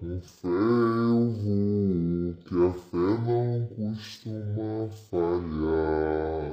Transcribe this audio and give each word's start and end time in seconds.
Fé 0.00 0.48
eu 0.48 1.30
vou, 1.30 2.34
que 2.44 2.54
a 2.54 2.72
fé 2.72 2.96
não 2.96 3.66
costuma 3.68 4.88
falhar. 5.10 6.50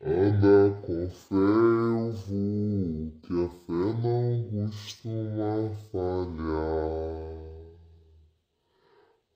Anda 0.00 0.70
com 0.80 1.06
vou, 1.28 2.12
que 3.22 3.34
a 3.34 3.48
fé 3.48 3.92
não 4.02 4.42
costuma 4.50 5.70
falhar. 5.92 7.48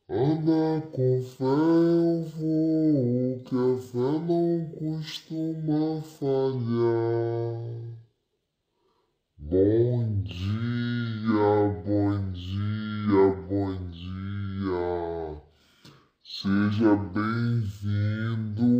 Anda 0.08 0.80
com 0.92 1.20
vou, 1.20 2.24
que 3.44 3.54
a 3.54 3.76
fé 3.76 4.18
não 4.26 4.66
costuma 4.78 6.02
falhar. 6.02 7.60
Bom 9.38 10.11
Seja 16.82 16.96
bem-vindo 17.14 18.74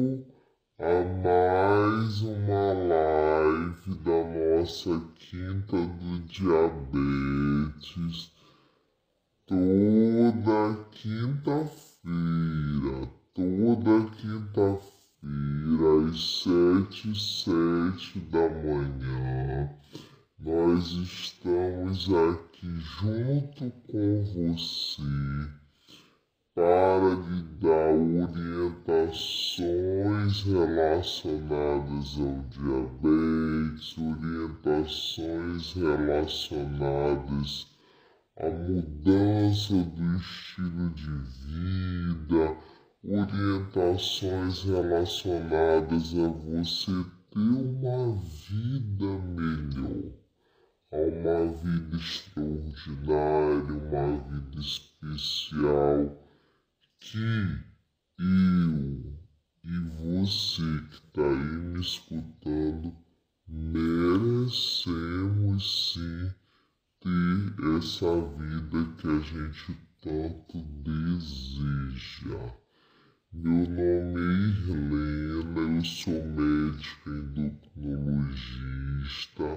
a 0.76 1.04
mais 1.22 2.20
uma 2.22 2.72
live 2.72 3.94
da 4.02 4.24
nossa 4.24 5.00
Quinta 5.14 5.76
do 5.76 6.18
Diabetes 6.26 8.16
toda 9.46 10.82
quinta-feira, 10.90 11.70
toda 13.32 14.10
quinta-feira, 14.16 15.88
às 16.10 16.42
sete 16.42 17.08
e 17.08 17.14
sete 17.14 18.18
da 18.32 18.48
manhã, 18.64 19.70
nós 20.40 20.90
estamos 20.90 22.12
aqui 22.12 22.68
junto 22.80 23.70
com 23.86 24.24
você 24.24 25.61
para 26.54 27.14
lhe 27.14 27.42
dar 27.60 27.94
orientações 27.94 30.42
relacionadas 30.42 32.20
ao 32.20 32.44
diabetes, 32.50 33.96
orientações 33.96 35.72
relacionadas 35.72 37.72
a 38.38 38.50
mudança 38.50 39.74
do 39.74 40.16
estilo 40.16 40.90
de 40.90 41.10
vida, 41.46 42.54
orientações 43.02 44.64
relacionadas 44.64 46.14
a 46.14 46.28
você 46.28 46.92
ter 47.30 47.38
uma 47.38 48.14
vida 48.48 49.18
melhor, 49.36 50.12
a 50.92 50.98
uma 50.98 51.46
vida 51.52 51.96
extraordinária, 51.96 53.74
uma 53.74 54.18
vida 54.28 54.60
especial 54.60 56.21
que 57.02 57.58
eu 58.20 59.18
e 59.64 59.78
você 59.98 60.68
que 60.88 60.94
está 60.94 61.22
aí 61.22 61.56
me 61.58 61.80
escutando 61.80 62.94
merecemos 63.48 64.42
sim 65.92 66.32
ter 67.00 67.54
essa 67.76 68.20
vida 68.38 68.80
que 68.96 69.08
a 69.08 69.18
gente 69.20 69.76
tanto 70.00 70.62
deseja. 70.84 72.54
Meu 73.32 73.68
nome 73.68 74.20
é 74.20 74.32
Irlena, 74.48 75.60
eu 75.60 75.84
sou 75.84 76.24
médica 76.24 77.10
endocrinologista 77.10 79.48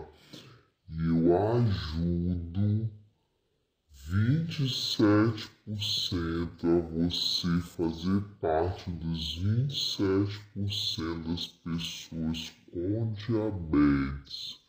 e 0.90 1.06
eu 1.06 1.54
ajudo 1.54 3.05
27% 4.08 6.64
a 6.64 6.80
você 6.94 7.50
fazer 7.76 8.22
parte 8.40 8.92
dos 8.92 9.44
27% 9.44 11.24
das 11.28 11.48
pessoas 11.48 12.54
com 12.72 13.12
diabetes 13.14 14.62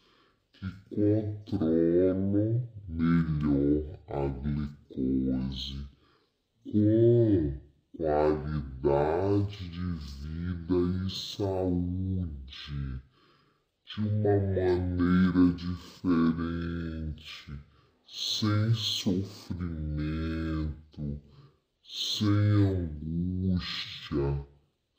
que 0.52 0.66
controlam 0.90 2.66
melhor 2.88 3.84
a 4.08 4.26
glicose 4.28 5.86
com 6.64 7.60
qualidade 7.96 9.68
de 9.68 9.80
vida 9.80 11.04
e 11.04 11.10
saúde 11.10 13.02
de 13.84 14.00
uma 14.00 14.38
maneira 14.38 15.52
diferente, 15.54 17.52
sem 18.08 18.72
sofrimento, 18.72 19.20
sem 21.82 22.28
angústia, 23.48 24.46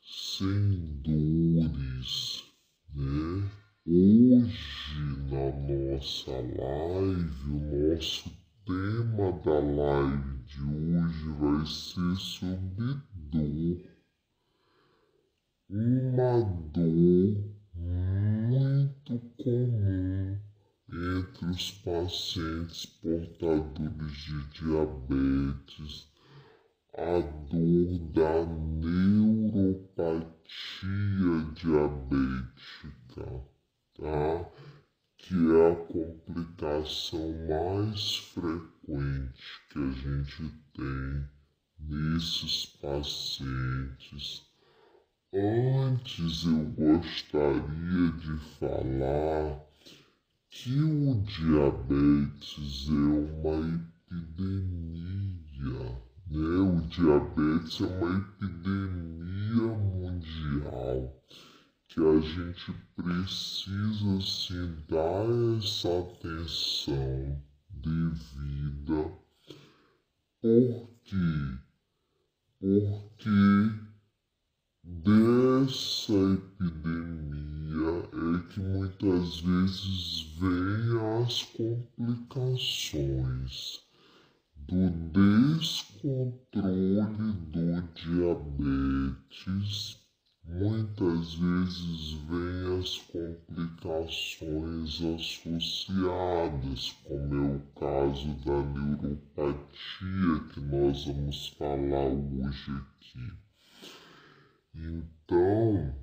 sem 0.02 1.00
dores, 1.02 2.44
né? 2.94 3.50
Hoje, 3.86 5.00
na 5.30 5.46
nossa 5.66 6.32
live, 6.32 7.50
o 7.50 7.58
nosso 7.94 8.30
tema 8.66 9.32
da 9.42 9.58
live 9.58 10.38
de 10.44 10.60
hoje 10.60 11.28
vai 11.40 11.64
ser 11.64 12.14
sobre 12.16 13.00
dor. 13.14 13.80
Uma 15.70 16.44
dor 16.74 17.36
muito 17.74 19.18
comum 19.38 20.47
entre 20.90 21.46
os 21.46 21.70
pacientes 21.70 22.86
portadores 22.86 24.12
de 24.12 24.42
diabetes, 24.52 26.08
a 26.94 27.20
dor 27.50 27.98
da 28.12 28.46
neuropatia 28.46 29.78
diabética 31.54 33.44
tá? 33.98 34.50
que 35.18 35.34
é 35.34 35.72
a 35.72 35.76
complicação 35.76 37.34
mais 37.46 38.16
frequente 38.16 39.42
que 39.70 39.78
a 39.78 39.90
gente 39.90 40.54
tem 40.74 41.28
nesses 41.80 42.66
pacientes. 42.80 44.46
Antes 45.34 46.44
eu 46.46 46.64
gostaria 46.70 48.10
de 48.12 48.38
falar 48.58 49.60
que 50.50 50.82
o 50.82 51.22
diabetes 51.22 52.88
é 52.88 52.92
uma 52.92 53.58
epidemia, 54.10 55.82
né? 56.30 56.58
O 56.58 56.80
diabetes 56.88 57.80
é 57.80 57.84
uma 57.84 58.18
epidemia 58.18 59.76
mundial 59.76 60.98
que 61.88 62.00
a 62.00 62.20
gente 62.20 62.72
precisa 62.96 64.20
se 64.20 64.66
dar 64.88 65.26
essa 65.58 66.00
atenção 66.00 67.42
devida. 67.70 69.12
Por? 70.40 70.88
Porque 72.60 73.87
dessa 74.84 76.12
epidemia 76.12 78.08
é 78.12 78.38
que 78.52 78.60
muitas 78.60 79.40
vezes 79.40 80.20
vêm 80.38 81.00
as 81.22 81.42
complicações 81.42 83.80
do 84.56 84.90
descontrole 85.12 87.32
do 87.50 87.82
diabetes 87.94 89.98
muitas 90.48 91.34
vezes 91.34 92.12
vêm 92.28 92.80
as 92.80 92.96
complicações 93.12 94.90
associadas, 95.16 96.80
como 97.04 97.34
é 97.34 97.56
o 97.56 97.60
caso 97.78 98.28
da 98.44 98.62
neuropatia 98.62 100.40
que 100.52 100.60
nós 100.60 101.04
vamos 101.04 101.48
falar 101.58 102.08
hoje 102.08 102.70
aqui. 102.70 103.47
Então, 104.78 105.94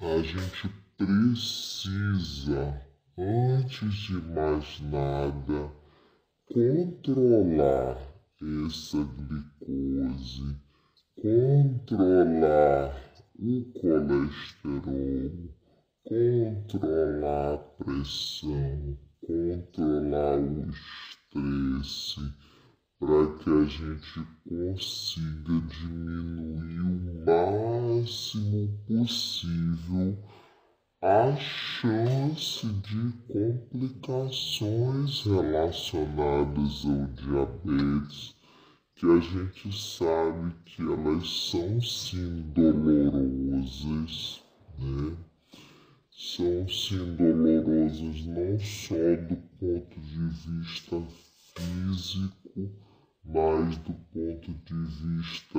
a 0.00 0.22
gente 0.22 0.68
precisa, 0.96 2.82
antes 3.16 3.94
de 3.94 4.14
mais 4.14 4.80
nada, 4.80 5.72
controlar 6.46 7.98
essa 8.66 8.98
glicose 9.04 10.60
controlar 11.22 12.96
o 13.38 13.62
colesterol, 13.78 14.92
controlar 16.02 17.54
a 17.54 17.58
pressão, 17.58 18.96
controlar 19.20 20.38
o 20.40 20.70
estresse, 20.70 22.20
para 23.00 23.26
que 23.38 23.48
a 23.48 23.64
gente 23.64 24.20
consiga 24.46 25.58
diminuir 25.70 26.80
o 26.82 27.24
máximo 27.24 28.68
possível 28.86 30.18
a 31.00 31.34
chance 31.34 32.66
de 32.66 33.10
complicações 33.26 35.22
relacionadas 35.22 36.84
ao 36.84 37.06
diabetes, 37.16 38.36
que 38.96 39.06
a 39.06 39.18
gente 39.18 39.72
sabe 39.80 40.54
que 40.66 40.82
elas 40.82 41.26
são 41.50 41.80
sim 41.80 42.52
dolorosas, 42.52 44.42
né? 44.78 45.16
São 46.10 46.68
sim 46.68 47.16
dolorosas 47.16 48.26
não 48.26 48.58
só 48.60 49.16
do 49.26 49.36
ponto 49.58 50.00
de 50.00 50.28
vista 50.28 51.02
físico, 51.54 52.89
mas 53.24 53.76
do 53.78 53.92
ponto 54.12 54.52
de 54.52 54.74
vista 54.74 55.58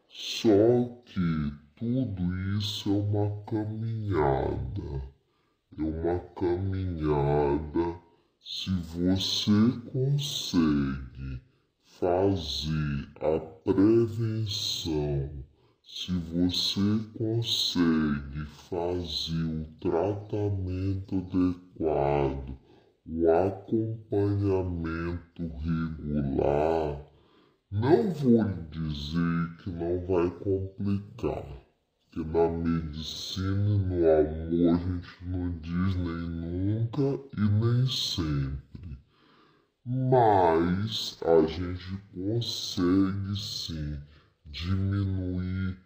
Só 0.09 1.01
que 1.05 1.53
tudo 1.75 2.35
isso 2.57 2.89
é 2.89 2.93
uma 2.93 3.43
caminhada, 3.45 5.01
é 5.77 5.81
uma 5.81 6.19
caminhada. 6.35 7.99
Se 8.39 8.69
você 8.69 9.51
consegue 9.91 11.41
fazer 11.99 13.07
a 13.21 13.39
prevenção, 13.63 15.29
se 15.83 16.11
você 16.11 16.99
consegue 17.17 18.45
fazer 18.69 19.43
o 19.45 19.65
tratamento 19.79 21.17
adequado, 21.17 22.57
o 23.05 23.29
acompanhamento 23.29 25.45
regular, 25.59 27.05
não 27.69 28.09
vou 28.11 28.43
lhe 28.43 28.61
dizer 28.71 29.57
que 29.57 29.69
não 29.71 30.07
vai 30.07 30.29
complicar, 30.39 31.45
que 32.11 32.23
na 32.23 32.49
medicina 32.49 33.49
e 33.49 33.77
no 33.77 34.07
amor 34.07 34.69
a 34.69 34.77
gente 34.77 35.25
não 35.25 35.51
diz 35.59 35.95
nem 35.95 36.29
nunca 36.29 37.19
e 37.35 37.41
nem 37.41 37.85
sempre. 37.87 38.97
Mas 39.85 41.19
a 41.23 41.45
gente 41.45 41.97
consegue 42.13 43.35
sim 43.35 43.99
diminuir 44.45 45.77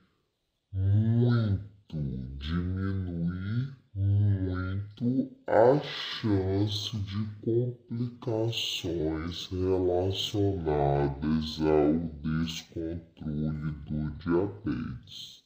muito, 0.71 1.97
diminuir 2.37 3.75
muito 3.97 5.31
a 5.47 5.81
chance 5.81 6.95
de 6.97 7.25
complicações 7.41 9.47
relacionadas 9.47 11.59
ao 11.61 11.93
descontrole 12.21 13.71
do 13.87 14.11
diabetes. 14.19 15.43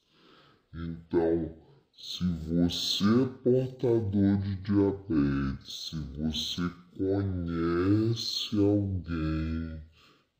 Então, 0.74 1.56
se 1.94 2.25
você 2.25 3.06
é 3.06 3.25
portador 3.42 4.38
de 4.39 4.56
diabetes, 4.57 5.89
se 5.89 5.95
você 6.18 6.69
conhece 6.98 8.57
alguém 8.57 9.81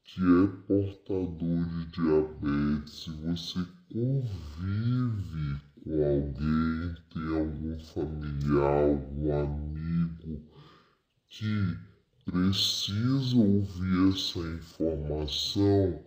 que 0.04 0.22
é 0.22 0.48
portador 0.68 1.66
de 1.66 1.86
diabetes, 1.92 3.04
se 3.04 3.10
você 3.10 3.66
convive 3.94 5.62
com 5.84 6.04
alguém, 6.04 6.96
tem 7.12 7.38
algum 7.38 7.80
familiar, 7.80 8.84
algum 8.84 9.40
amigo 9.40 10.44
que 11.28 11.78
precisa 12.26 13.36
ouvir 13.36 14.14
essa 14.14 14.40
informação, 14.40 16.04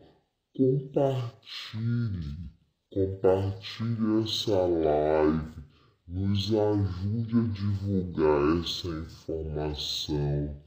compartilhe, 0.57 2.51
compartilhe 2.93 4.23
essa 4.23 4.65
live, 4.67 5.65
nos 6.07 6.55
ajude 6.55 7.39
a 7.39 7.53
divulgar 7.53 8.61
essa 8.61 8.89
informação, 8.89 10.64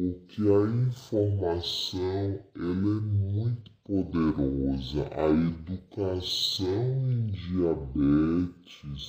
porque 0.00 0.40
a 0.40 0.62
informação 0.88 2.42
ela 2.56 2.96
é 2.96 3.00
muito 3.02 3.70
poderosa, 3.84 5.06
a 5.14 5.28
educação 5.28 7.12
em 7.12 7.26
diabetes, 7.26 9.04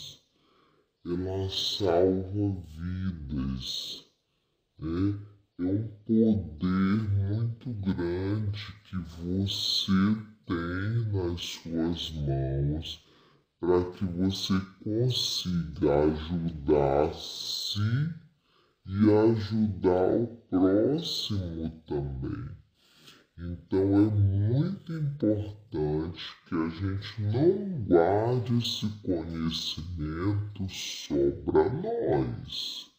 ela 1.05 1.49
salva 1.49 2.61
vidas. 2.75 4.05
Né? 4.79 5.17
É 5.61 5.63
um 5.63 5.87
poder 6.05 7.09
muito 7.29 7.71
grande 7.75 8.75
que 8.83 8.97
você 8.97 9.99
tem 10.45 11.05
nas 11.13 11.39
suas 11.39 12.11
mãos 12.11 13.01
para 13.61 13.85
que 13.91 14.03
você 14.03 14.59
consiga 14.83 16.03
ajudar-se 16.03 17.79
e 18.85 19.11
ajudar 19.31 20.15
o 20.15 20.27
próximo 20.49 21.69
também. 21.87 22.61
Então 23.37 23.81
é 23.81 24.09
muito 24.09 24.93
importante 24.93 26.21
que 26.47 26.55
a 26.55 26.69
gente 26.69 27.21
não 27.21 27.83
guarde 27.85 28.57
esse 28.57 28.87
conhecimento 29.01 30.69
só 30.69 31.15
para 31.45 31.69
nós. 31.69 32.91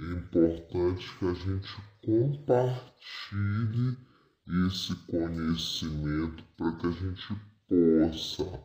É 0.00 0.04
importante 0.04 1.06
que 1.18 1.26
a 1.26 1.34
gente 1.34 1.76
compartilhe 2.04 3.98
esse 4.66 4.94
conhecimento 5.06 6.44
para 6.56 6.72
que 6.72 6.86
a 6.86 6.90
gente 6.90 7.34
possa 7.68 8.62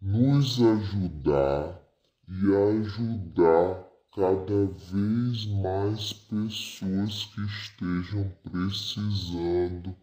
nos 0.00 0.60
ajudar 0.60 1.80
e 2.28 2.54
ajudar 2.54 3.91
cada 4.14 4.66
vez 4.66 5.46
mais 5.46 6.12
pessoas 6.12 7.24
que 7.26 7.40
estejam 7.46 8.30
precisando 8.42 9.96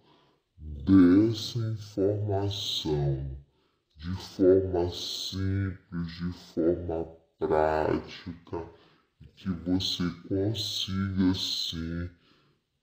dessa 0.58 1.60
informação 1.60 3.38
de 3.96 4.12
forma 4.16 4.90
simples, 4.90 6.12
de 6.18 6.34
forma 6.54 7.06
prática, 7.38 8.66
e 9.22 9.28
que 9.28 9.50
você 9.50 10.04
consiga 10.28 11.34
sim 11.36 12.10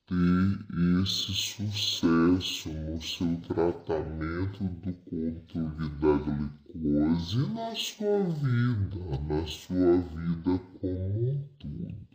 ter 0.06 1.02
esse 1.02 1.34
sucesso 1.34 2.68
no 2.68 3.02
seu 3.02 3.40
tratamento 3.48 4.62
do 4.62 4.92
controle 4.92 5.88
da 6.00 6.12
glicose 6.18 7.42
na 7.52 7.74
sua 7.74 8.22
vida, 8.22 9.00
na 9.28 9.44
sua 9.46 9.98
vida 9.98 10.60
como 10.80 11.30
um 11.30 11.48
todo. 11.58 12.06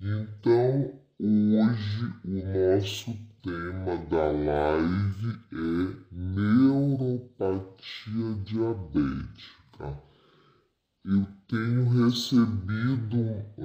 Então, 0.00 0.98
hoje 1.18 2.14
o 2.24 2.30
nosso 2.48 3.14
tema 3.42 3.94
da 4.08 4.32
live 4.32 5.38
é 5.52 5.56
neuropatia 6.10 7.20
diabética 8.44 9.60
eu 11.02 11.26
tenho 11.48 11.88
recebido 11.88 13.16
é, 13.56 13.62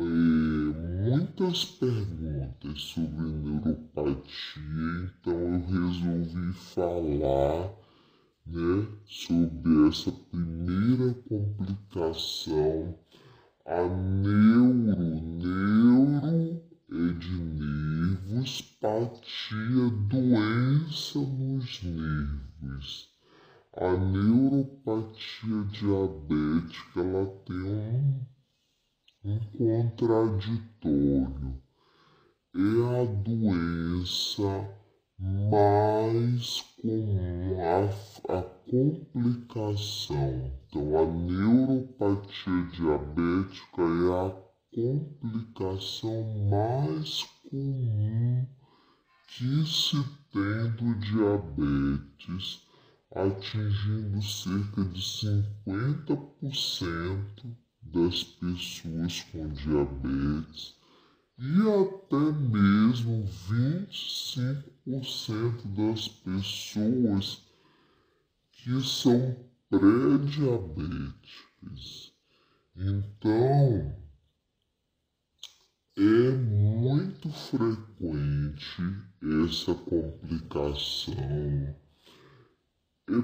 muitas 1.10 1.65
perguntas 1.65 2.64
sobre 2.75 3.24
neuropatia, 3.24 4.62
então 5.05 5.34
eu 5.34 5.65
resolvi 5.65 6.53
falar 6.53 7.74
né, 8.46 8.88
sobre 9.05 9.88
essa 9.88 10.12
primeira 10.12 11.13
complicação, 11.27 13.00
a 13.65 13.84
neuro, 13.88 15.22
neuro 15.39 16.62
é 16.91 17.13
de 17.13 17.36
nervos, 17.36 18.62
patia, 18.62 19.89
doença 20.08 21.20
nos 21.20 21.84
nervos. 21.84 23.10
A 23.74 23.98
neuropatia 23.98 25.63
diabética 25.72 27.00
ela 27.00 27.25
tem 27.46 27.55
um, 27.63 28.25
um 29.25 29.39
contraditório. 29.89 31.64
É 32.57 33.01
a 33.01 33.03
doença 33.03 34.47
mais 35.19 36.63
comum, 36.81 37.59
a, 37.59 37.83
a 38.38 38.41
complicação. 38.71 40.53
Então, 40.69 40.97
a 40.97 41.05
neuropatia 41.05 42.63
diabética 42.71 43.81
é 43.81 44.09
a 44.25 44.27
complicação 44.74 46.24
mais 46.50 47.24
comum 47.50 48.47
que 49.27 49.65
se 49.65 50.01
tem 50.31 50.71
do 50.77 50.95
diabetes 51.01 52.62
atingindo 53.13 54.21
cerca 54.21 54.81
de 54.85 55.01
50% 55.01 57.53
das 57.81 58.24
pessoas 58.24 59.24
com 59.24 59.50
diabetes 59.50 60.85
e 61.38 61.62
até 61.62 62.32
mesmo 62.32 63.25
25% 64.86 65.68
das 65.75 66.08
pessoas 66.08 67.44
que 68.51 68.82
são 68.82 69.36
pré-diabéticas. 69.70 72.13
Então, 72.75 73.96
é 75.98 76.32
muito 76.32 77.30
frequente 77.30 78.82
essa 79.46 79.74
complicação. 79.75 81.75
É 83.10 83.22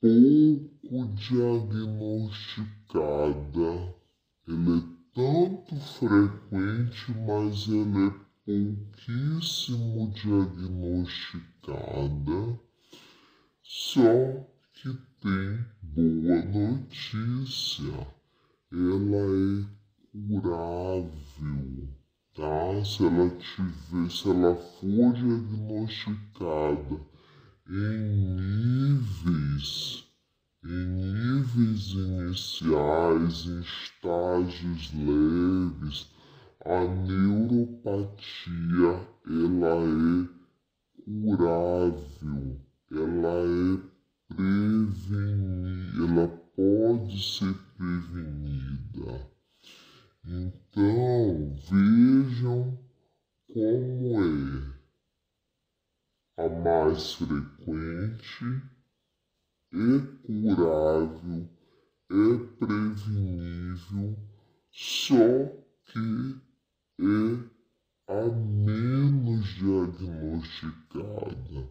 pouco 0.00 1.06
diagnosticada. 1.14 3.94
Tanto 5.14 5.76
frequente, 5.76 7.12
mas 7.26 7.68
ela 7.68 8.08
é 8.08 8.14
pouquíssimo 8.46 10.10
diagnosticada. 10.14 12.58
Só 13.62 14.46
que 14.74 14.96
tem 15.20 15.64
boa 15.82 16.42
notícia. 16.44 18.06
Ela 18.72 19.26
é 19.26 19.66
curável 20.12 21.90
tá? 22.34 22.84
Se 22.84 23.04
ela 23.04 23.30
tiver, 23.30 24.10
se 24.10 24.28
ela 24.28 24.56
for 24.56 25.12
diagnosticada 25.12 27.00
em 27.68 28.36
níveis, 28.36 30.04
em 30.62 30.86
níveis 30.86 31.92
iniciais, 31.92 33.46
em 33.46 33.60
estágios 33.60 34.92
leves, 34.94 36.10
a 36.64 36.84
neuropatia 37.06 39.08
ela 39.26 39.80
é 39.80 40.28
curável, 41.04 42.60
ela 42.90 43.42
é 43.42 43.78
prevenida, 44.28 45.18
ela 45.98 46.28
pode 46.54 47.18
ser 47.22 47.54
prevenida. 47.76 49.28
Então 50.24 51.54
vejam 51.70 52.78
como 53.52 54.22
é 54.22 54.24
a 56.44 56.48
mais 56.48 57.14
frequente, 57.14 58.44
é 59.72 60.00
curável, 60.26 61.48
é 62.10 62.38
prevenível, 62.58 64.18
só 64.70 65.46
que 65.86 66.36
é 67.00 67.38
a 68.08 68.28
menos 68.28 69.46
diagnosticada. 69.54 71.68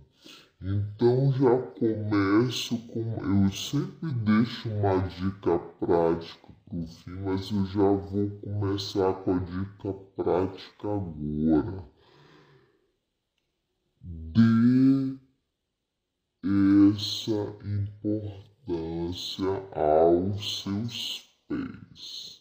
Então 0.61 1.31
já 1.33 1.57
começo 1.57 2.77
com. 2.87 3.17
Eu 3.21 3.51
sempre 3.51 4.11
deixo 4.11 4.69
uma 4.69 5.07
dica 5.07 5.59
prática 5.79 6.47
pro 6.67 6.87
fim, 6.87 7.11
mas 7.11 7.51
eu 7.51 7.65
já 7.65 7.91
vou 7.91 8.29
começar 8.41 9.13
com 9.23 9.35
a 9.35 9.39
dica 9.39 9.93
prática 10.15 10.87
agora. 10.87 11.83
Dê 14.01 14.88
essa 16.89 17.55
importância 17.63 19.49
aos 19.73 20.63
seus 20.63 21.29
pés. 21.47 22.39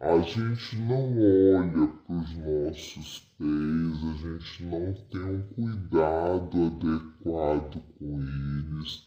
A 0.00 0.20
gente 0.20 0.76
não 0.76 1.12
olha 1.18 1.88
para 1.88 2.16
os 2.16 2.36
nossos 2.36 3.18
pés, 3.36 3.96
a 4.04 4.12
gente 4.22 4.62
não 4.64 4.94
tem 5.10 5.22
um 5.22 5.42
cuidado 5.54 6.66
adequado 6.66 7.82
com 7.98 8.20
eles, 8.20 9.06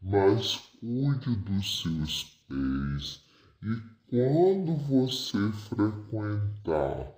mas 0.00 0.56
cuide 0.78 1.34
dos 1.36 1.82
seus 1.82 2.24
pés 2.48 3.24
e 3.62 3.74
quando 4.08 4.76
você 4.86 5.50
frequentar 5.68 7.12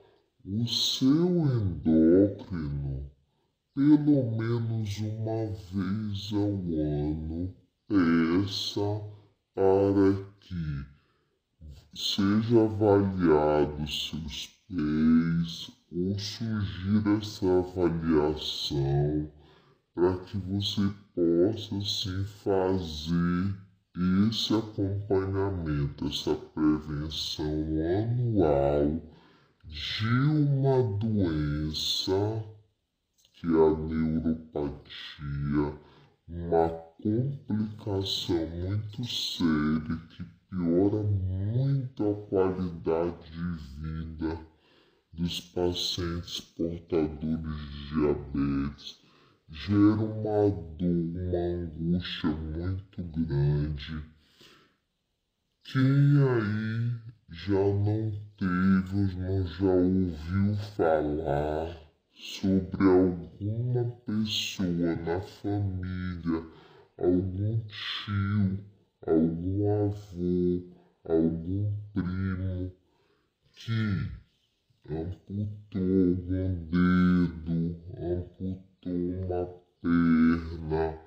o 0.44 0.66
seu 0.66 1.28
endócrino 1.28 3.09
pelo 3.80 4.30
menos 4.36 4.98
uma 4.98 5.46
vez 5.72 6.32
ao 6.34 6.52
ano, 6.76 7.54
peça 7.88 9.00
para 9.54 10.22
que 10.38 10.84
seja 11.94 12.62
avaliado 12.62 13.90
seus 13.90 14.50
pés 14.68 15.70
ou 15.90 16.18
sugira 16.18 17.16
essa 17.22 17.46
avaliação 17.46 19.32
para 19.94 20.18
que 20.24 20.36
você 20.36 20.82
possa 21.14 21.80
sim 21.80 22.24
fazer 22.44 23.54
esse 24.28 24.54
acompanhamento, 24.54 26.06
essa 26.06 26.34
prevenção 26.34 27.46
anual 27.96 29.02
de 29.64 30.06
uma 30.06 30.98
doença 30.98 32.44
que 33.40 33.46
a 33.46 33.70
neuropatia, 33.74 35.00
uma 36.28 36.68
complicação 37.02 38.46
muito 38.48 39.04
séria 39.06 39.96
que 40.10 40.22
piora 40.50 41.02
muito 41.02 42.10
a 42.10 42.14
qualidade 42.28 43.30
de 43.30 43.44
vida 43.80 44.38
dos 45.14 45.40
pacientes 45.40 46.40
portadores 46.54 47.58
de 47.70 47.88
diabetes, 47.94 49.00
gera 49.48 50.02
uma 50.02 50.50
dor, 50.76 51.00
uma 51.16 51.38
angústia 51.38 52.28
muito 52.28 53.02
grande. 53.04 54.04
Quem 55.64 55.82
aí 55.82 56.92
já 57.30 57.54
não 57.54 58.12
teve 58.36 59.24
ou 59.24 59.46
já 59.46 59.72
ouviu 59.72 60.56
falar 60.76 61.79
sobre 62.20 62.84
alguma 62.86 63.96
pessoa 64.04 64.94
na 64.94 65.20
família, 65.22 66.44
algum 66.98 67.58
tio, 67.64 68.58
algum 69.06 69.86
avô, 69.86 70.62
algum 71.04 71.72
primo 71.94 72.72
que 73.52 74.06
amputou 74.90 75.80
algum 75.80 76.54
dedo, 76.68 77.80
amputou 77.96 78.98
uma 79.24 79.46
perna, 79.80 81.00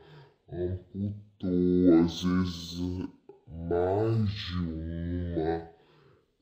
amputou 0.52 2.04
às 2.04 2.24
vezes 2.24 3.08
mais 3.70 4.32
de 4.32 4.58
uma. 4.58 5.74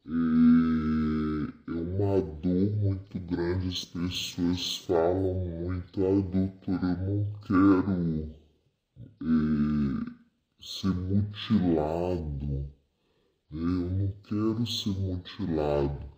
E 0.05 1.40
é 1.71 1.81
uma 1.81 2.21
dor 2.21 2.75
muito 2.77 3.19
grande, 3.19 3.69
as 3.69 3.85
pessoas 3.85 4.77
falam 4.85 5.33
muito, 5.33 6.05
ah 6.05 6.09
eu 6.09 6.25
não 6.35 7.27
quero. 7.41 8.41
Eh, 9.21 10.21
ser 10.61 10.93
mutilado. 10.93 12.69
Eu 13.51 13.59
não 13.59 14.13
quero 14.23 14.65
ser 14.65 14.89
mutilado. 14.89 16.11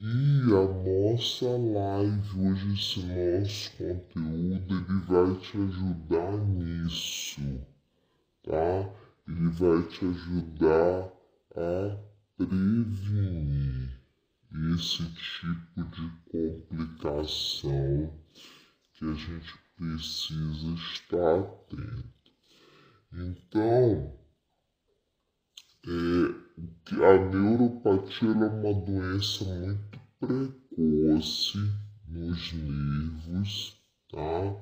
E 0.00 0.42
a 0.52 1.12
nossa 1.12 1.46
live 1.46 2.40
hoje, 2.40 2.72
esse 2.74 3.00
nosso 3.06 3.76
conteúdo, 3.76 4.74
ele 4.74 5.00
vai 5.06 5.34
te 5.40 5.56
ajudar 5.56 6.38
nisso, 6.46 7.40
tá? 8.44 8.90
Ele 9.26 9.48
vai 9.50 9.82
te 9.88 10.04
ajudar 10.04 11.12
a 11.56 11.98
prevenir 12.36 13.97
esse 14.52 15.04
tipo 15.14 15.84
de 15.84 16.10
complicação 16.68 18.12
que 18.94 19.04
a 19.04 19.14
gente 19.14 19.54
precisa 19.76 20.74
estar 20.74 21.40
atento. 21.40 22.18
Então, 23.12 24.12
é, 25.86 25.90
a 27.04 27.30
neuropatia 27.30 28.28
é 28.28 28.32
uma 28.32 28.74
doença 28.74 29.44
muito 29.44 30.00
precoce 30.18 31.58
nos 32.06 32.52
nervos, 32.52 33.76
tá? 34.10 34.56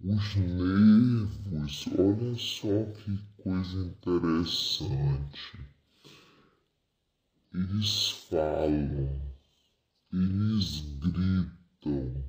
Os 0.00 0.36
nervos, 0.36 1.88
olha 1.98 2.34
só 2.36 2.84
que 2.92 3.18
coisa 3.42 3.78
interessante. 3.78 5.73
Eles 7.56 8.26
falam, 8.28 9.22
eles 10.12 10.80
gritam. 10.98 12.24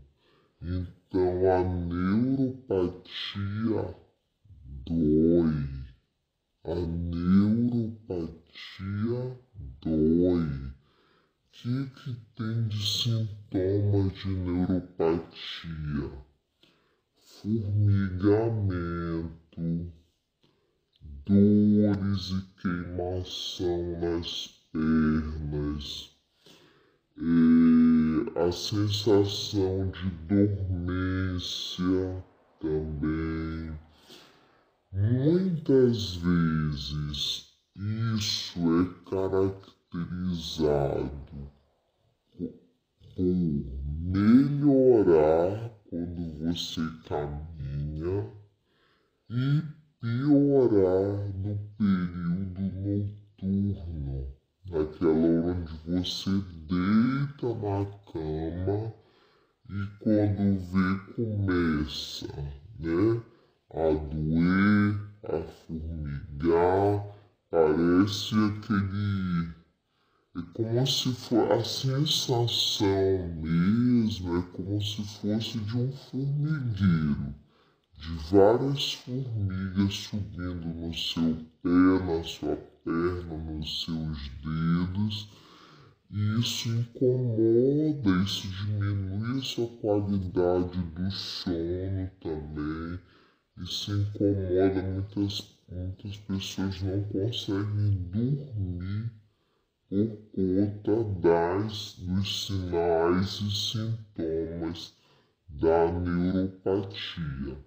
Então 0.62 1.52
a 1.52 1.64
neuropatia 1.90 3.96
dói. 4.86 5.68
A 6.64 6.76
neuropatia 6.76 8.40
dói. 9.82 10.46
O 10.46 10.72
que, 11.52 11.88
que 11.88 12.14
tem 12.36 12.68
de 12.68 12.86
sintomas 12.86 14.14
de 14.14 14.30
neuropatia? 14.30 16.12
Formigamento, 17.42 19.92
dores 21.26 22.30
e 22.30 22.42
queimação 22.62 24.00
nas 24.00 24.55
pernas, 24.76 26.12
e 27.18 28.26
a 28.36 28.52
sensação 28.52 29.90
de 29.92 30.10
dormência 30.28 32.24
também. 32.60 33.74
Muitas 34.92 36.16
vezes 36.16 37.56
isso 37.78 38.60
é 38.82 38.84
caracterizado 39.10 39.80
por 43.16 43.34
melhorar 44.02 45.54
quando 45.90 46.22
você 46.40 46.82
caminha 47.08 48.30
e 49.30 49.62
piorar 50.02 51.32
no 51.34 51.58
período 51.78 52.62
noturno, 53.42 54.35
naquela 54.70 55.12
hora 55.12 55.58
onde 55.58 55.74
você 55.86 56.30
deita 56.68 57.48
na 57.56 57.86
cama 58.12 58.94
e 59.70 59.88
quando 60.00 60.60
vê 60.72 61.14
começa, 61.14 62.28
né, 62.80 63.22
a 63.72 63.94
doer, 63.94 65.00
a 65.24 65.42
formigar, 65.42 67.06
parece 67.50 68.36
aquele 68.36 69.56
é 70.38 70.42
como 70.54 70.86
se 70.86 71.14
for 71.14 71.50
a 71.50 71.64
sensação 71.64 73.36
mesmo, 73.42 74.38
é 74.38 74.42
como 74.52 74.82
se 74.82 75.02
fosse 75.20 75.58
de 75.60 75.78
um 75.78 75.92
formigueiro 75.94 77.34
de 77.98 78.14
várias 78.30 78.96
formigas 78.96 79.94
subindo 79.94 80.68
no 80.68 80.94
seu 80.94 81.38
pé, 81.64 81.70
na 81.70 82.24
sua 82.24 82.58
perna, 82.86 83.38
nos 83.38 83.84
seus 83.84 84.30
dedos. 84.44 85.30
E 86.12 86.40
isso 86.40 86.70
incomoda, 86.70 88.24
isso 88.24 88.48
diminui 88.48 89.40
a 89.40 89.42
sua 89.42 89.68
qualidade 89.82 90.80
do 90.80 91.12
sono 91.12 92.12
também. 92.22 93.00
Isso 93.58 93.92
incomoda, 93.92 94.82
muitas, 94.84 95.58
muitas 95.68 96.18
pessoas 96.18 96.82
não 96.84 97.04
conseguem 97.06 97.96
dormir 98.12 99.12
por 99.90 100.18
conta 100.32 101.04
das, 101.22 101.96
dos 102.00 102.46
sinais 102.46 103.42
e 103.42 103.52
sintomas 103.52 104.94
da 105.48 105.92
neuropatia. 105.92 107.58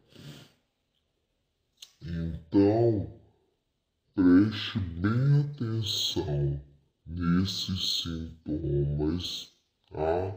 Então, 2.01 3.18
preste 4.19 4.81
bem 5.01 5.41
atenção 5.43 6.61
nesses 7.07 8.03
sintomas, 8.03 9.53
tá? 9.93 10.37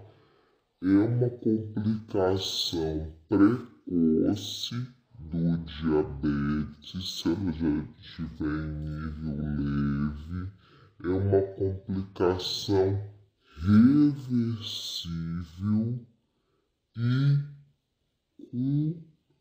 É 0.84 0.86
uma 0.86 1.30
complicação 1.32 3.12
precoce 3.28 4.76
do 5.18 5.58
diabetes, 5.66 7.22
se 7.22 7.28
ela 7.28 7.52
já 7.52 7.84
estiver 8.00 8.46
em 8.46 8.70
nível 8.78 9.38
leve, 9.58 10.40
é 11.04 11.08
uma 11.08 11.42
complicação 11.42 12.90
reversível 14.46 15.08
e 18.54 18.96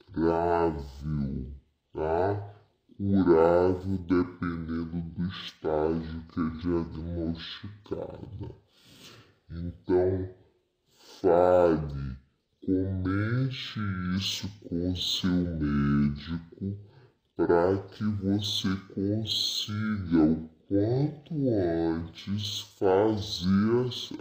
curável 0.07 1.53
tá? 1.93 2.60
Curável 3.01 3.97
dependendo 3.97 4.85
do 4.85 5.27
estágio 5.29 6.23
que 6.29 6.39
é 6.39 6.51
diagnosticada. 6.61 8.55
Então, 9.51 10.29
fale, 11.23 12.19
comente 12.63 13.81
isso 14.19 14.47
com 14.69 14.95
seu 14.95 15.31
médico 15.31 16.79
para 17.35 17.79
que 17.89 18.05
você 18.05 18.69
consiga 18.95 20.23
o 20.23 20.51
quanto 20.69 21.35
antes 21.49 22.61
fazer 22.79 23.87
as, 23.89 24.13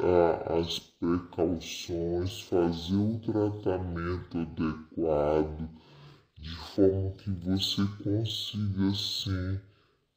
as 0.58 0.80
precauções, 0.80 2.44
fazer 2.44 2.96
o 2.96 3.20
tratamento 3.20 4.38
adequado 4.38 5.68
de 6.42 6.56
forma 6.56 7.12
que 7.18 7.30
você 7.32 7.82
consiga 8.04 8.96
sim 8.96 9.60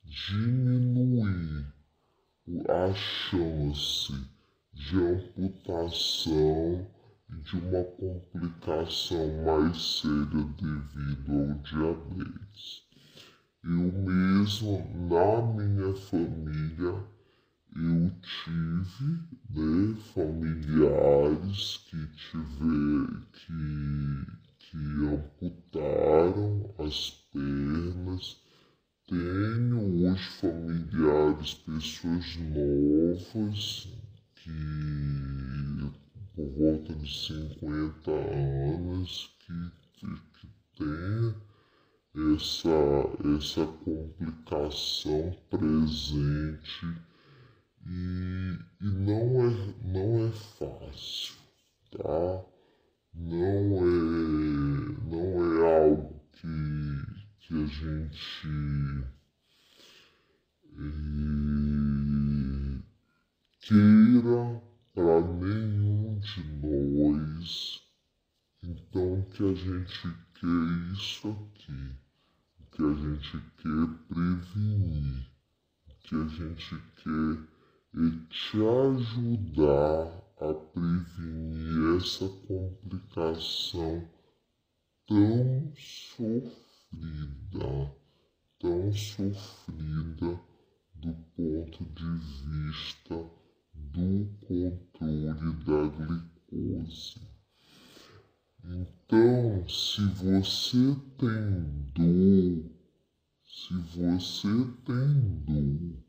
diminuir 0.05 1.67
a 2.69 2.95
chance 2.95 4.13
de 4.73 4.99
amputação 4.99 6.87
e 7.29 7.35
de 7.43 7.57
uma 7.57 7.85
complicação 7.85 9.45
mais 9.45 10.01
séria 10.01 10.45
devido 10.61 11.33
ao 11.33 11.55
diabetes. 11.63 12.83
Eu 13.65 13.93
mesmo, 13.93 14.79
na 15.09 15.43
minha 15.55 15.95
família, 15.95 17.05
eu 17.75 18.13
tive 18.21 19.19
né, 19.51 19.95
familiares 20.15 21.79
que 21.89 22.07
tiver 22.09 23.07
que 23.33 24.42
que 24.73 24.79
amputaram 24.79 26.75
as 26.79 27.11
pernas. 27.31 28.41
Tenho 29.07 30.09
hoje 30.09 30.31
familiares, 30.41 31.53
pessoas 31.53 32.37
novas 32.39 33.89
que 34.37 35.93
por 36.35 36.49
volta 36.53 36.95
de 36.95 37.27
50 37.27 38.11
anos 38.11 39.37
que, 39.41 39.53
que, 39.99 40.49
tem 40.79 41.35
essa, 42.35 42.71
essa 43.37 43.67
complicação 43.85 45.37
presente 45.51 46.87
e, 47.87 48.59
e 48.81 48.87
não, 48.87 49.47
é, 49.47 49.75
não 49.85 50.27
é 50.27 50.31
fácil, 50.31 51.35
tá? 51.91 52.52
Não 53.15 53.79
é, 53.79 53.91
não 55.05 55.45
é 55.45 55.81
algo 55.83 56.21
que, 56.33 56.47
que 57.41 57.55
a 57.55 57.67
gente 57.67 58.49
é, 60.79 60.83
queira 63.61 64.63
para 64.95 65.21
nenhum 65.21 66.19
de 66.21 66.43
nós. 66.61 67.83
Então 68.63 69.21
o 69.21 69.27
que 69.27 69.43
a 69.43 69.55
gente 69.55 70.03
quer 70.35 70.47
é 70.47 70.93
isso 70.93 71.29
aqui. 71.29 71.97
O 72.61 72.65
que 72.71 72.83
a 72.83 72.95
gente 72.95 73.33
quer 73.59 73.69
é 73.69 73.87
prevenir. 74.09 75.27
O 75.87 75.95
que 76.03 76.15
a 76.15 76.27
gente 76.29 76.77
quer 77.03 77.37
é 77.95 78.11
te 78.31 78.57
ajudar 78.57 80.22
a 80.43 80.55
prevenir 80.55 81.99
essa 81.99 82.29
complicação 82.49 84.09
tão 85.07 85.73
sofrida, 85.77 86.43
tão 88.59 88.93
sofrida 88.93 90.41
do 90.95 91.15
ponto 91.37 91.85
de 91.85 92.11
vista 92.75 93.25
do 93.75 94.29
controle 94.41 95.53
da 95.65 95.81
glicose. 95.89 97.21
Então, 98.65 99.69
se 99.69 100.05
você 100.07 100.97
tem 101.19 101.51
dor, 101.95 102.71
se 103.45 103.75
você 103.97 104.49
tem 104.87 105.11
dor, 105.45 106.03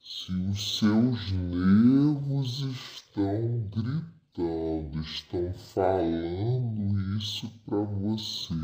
se 0.00 0.32
os 0.32 0.78
seus 0.78 1.32
nervos 1.32 2.60
estão 2.60 2.95
gritando, 3.16 5.00
estão 5.00 5.50
falando 5.54 7.16
isso 7.16 7.50
para 7.64 7.78
você, 7.78 8.54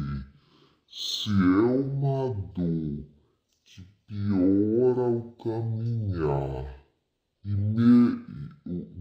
se 0.87 1.31
é 1.31 1.33
uma 1.33 2.35
dor 2.55 3.07
que 3.65 3.83
piora 4.07 5.01
ao 5.01 5.33
caminhar 5.43 6.85
e 7.43 7.51
me, 7.51 8.25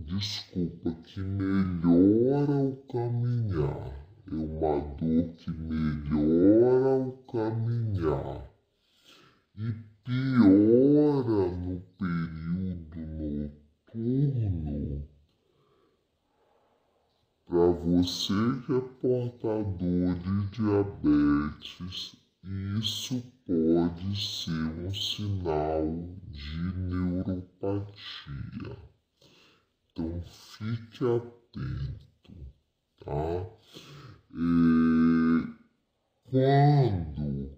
desculpa, 0.06 0.92
que 1.04 1.20
melhora 1.20 2.54
ao 2.54 2.76
caminhar, 2.90 4.08
é 4.32 4.34
uma 4.34 4.80
dor 4.96 5.36
que 5.36 5.52
melhora 5.52 7.04
ao 7.04 7.12
caminhar 7.24 8.50
e 9.58 9.74
piora 10.06 11.52
no 11.58 11.82
período 12.00 13.00
noturno 13.94 15.11
para 17.52 17.68
você 17.68 18.34
que 18.66 18.72
é 18.72 18.80
portador 19.02 20.16
de 20.16 20.48
diabetes, 20.52 22.16
isso 22.80 23.22
pode 23.46 24.16
ser 24.16 24.52
um 24.54 24.94
sinal 24.94 25.86
de 26.30 26.62
neuropatia. 26.78 27.98
Então 29.92 30.24
fique 30.24 31.04
atento, 31.04 32.34
tá? 33.04 33.46
E 34.34 35.46
quando, 36.32 37.52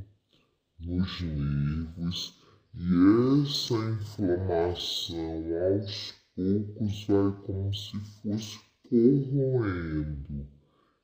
nos 0.78 1.20
nervos 1.20 2.38
e 2.74 3.42
essa 3.42 3.74
inflamação 3.74 5.42
aos 5.66 6.14
poucos 6.36 7.04
vai 7.06 7.32
como 7.44 7.74
se 7.74 7.98
fosse 8.22 8.60
corroendo 8.88 10.57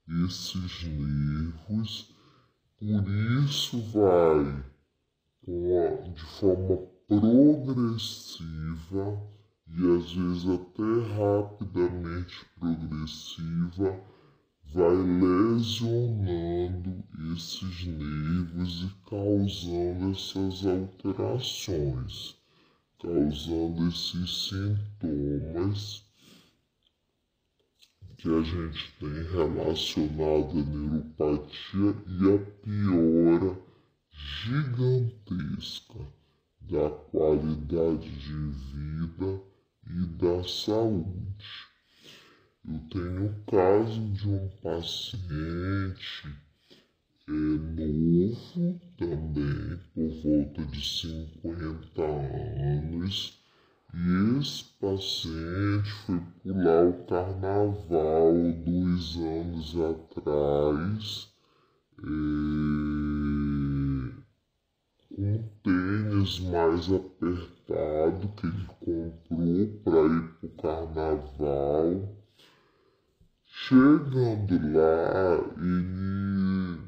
esses 0.09 0.85
nervos, 0.85 2.15
por 2.79 3.09
isso 3.45 3.81
vai 3.93 4.63
de 5.47 6.23
forma 6.39 6.77
progressiva 7.09 8.55
e 9.67 9.97
às 9.97 10.13
vezes 10.13 10.47
até 10.49 10.93
rapidamente 11.17 12.47
progressiva, 12.59 13.91
vai 14.73 14.97
lesionando 14.97 16.93
esses 17.35 17.87
nervos 17.87 18.85
e 18.85 18.89
causando 19.09 20.11
essas 20.13 20.67
alterações, 20.67 22.37
causando 23.01 23.89
esses 23.89 24.49
sintomas 24.49 26.05
que 28.25 28.31
a 28.31 28.41
gente 28.41 28.91
tem 28.99 29.23
relacionado 29.33 30.59
à 30.59 30.65
neuropatia 30.65 31.95
e 32.09 32.33
a 32.33 32.39
piora 32.63 33.55
gigantesca 34.41 36.01
da 36.63 36.89
qualidade 36.89 38.09
de 38.09 38.33
vida 38.73 39.43
e 39.91 40.07
da 40.17 40.43
saúde. 40.49 41.45
Eu 42.67 42.81
tenho 42.91 43.27
o 43.27 43.45
caso 43.45 44.01
de 44.01 44.27
um 44.27 44.49
paciente 44.63 46.27
é, 47.29 47.31
novo 47.31 48.81
também, 48.97 49.79
por 49.95 50.09
volta 50.23 50.65
de 50.65 50.83
50 50.83 52.03
anos, 52.03 53.44
e 53.97 54.39
esse 54.41 54.65
paciente 54.81 55.91
foi 56.05 56.21
pular 56.43 56.87
o 56.89 57.07
carnaval 57.07 58.33
dois 58.67 59.17
anos 59.17 59.77
atrás. 59.79 61.33
É, 62.01 62.07
um 65.17 65.49
tênis 65.63 66.41
mais 66.41 66.93
apertado 66.93 68.29
que 68.37 68.47
ele 68.47 68.67
comprou 68.81 69.73
para 69.85 70.01
ir 70.07 70.23
pro 70.41 70.49
carnaval. 70.61 72.17
Chegando 73.47 74.55
lá, 74.75 75.39
ele 75.57 76.81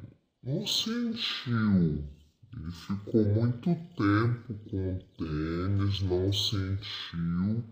não 0.42 0.66
sentiu. 0.66 2.15
Ele 2.56 2.70
ficou 2.72 3.24
muito 3.24 3.74
tempo 3.96 4.54
com 4.70 4.94
o 4.94 5.02
tênis, 5.18 6.02
não 6.02 6.32
sentiu. 6.32 7.64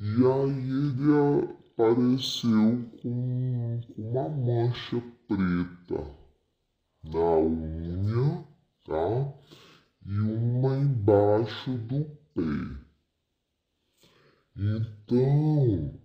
E 0.00 0.24
aí 0.24 0.70
ele 0.70 1.48
apareceu 1.72 2.90
com 3.02 3.80
uma 3.96 4.28
mancha 4.28 5.02
preta 5.28 6.04
na 7.04 7.38
unha, 7.38 8.44
tá? 8.84 9.34
e 10.06 10.20
uma 10.20 10.76
embaixo 10.76 11.78
do 11.78 12.04
pé. 12.34 12.42
Então, 14.56 15.98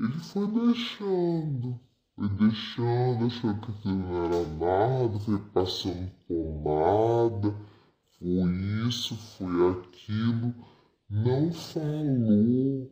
ele 0.00 0.18
foi 0.32 0.46
deixando, 0.48 1.80
foi 2.14 2.28
deixando, 2.28 3.26
achou 3.26 3.54
que 3.54 3.70
aquilo 3.70 3.94
não 3.94 4.24
era 4.24 4.48
nada, 4.58 5.18
foi 5.20 5.38
passando 5.52 6.10
pomada, 6.28 7.54
foi 8.18 8.86
isso, 8.88 9.16
foi 9.36 9.70
aquilo, 9.72 10.54
não 11.10 11.52
falou, 11.52 12.90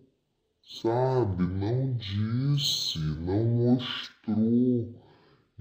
sabe? 0.63 1.43
Não 1.45 1.95
disse, 1.97 2.99
não 2.99 3.45
mostrou 3.45 5.01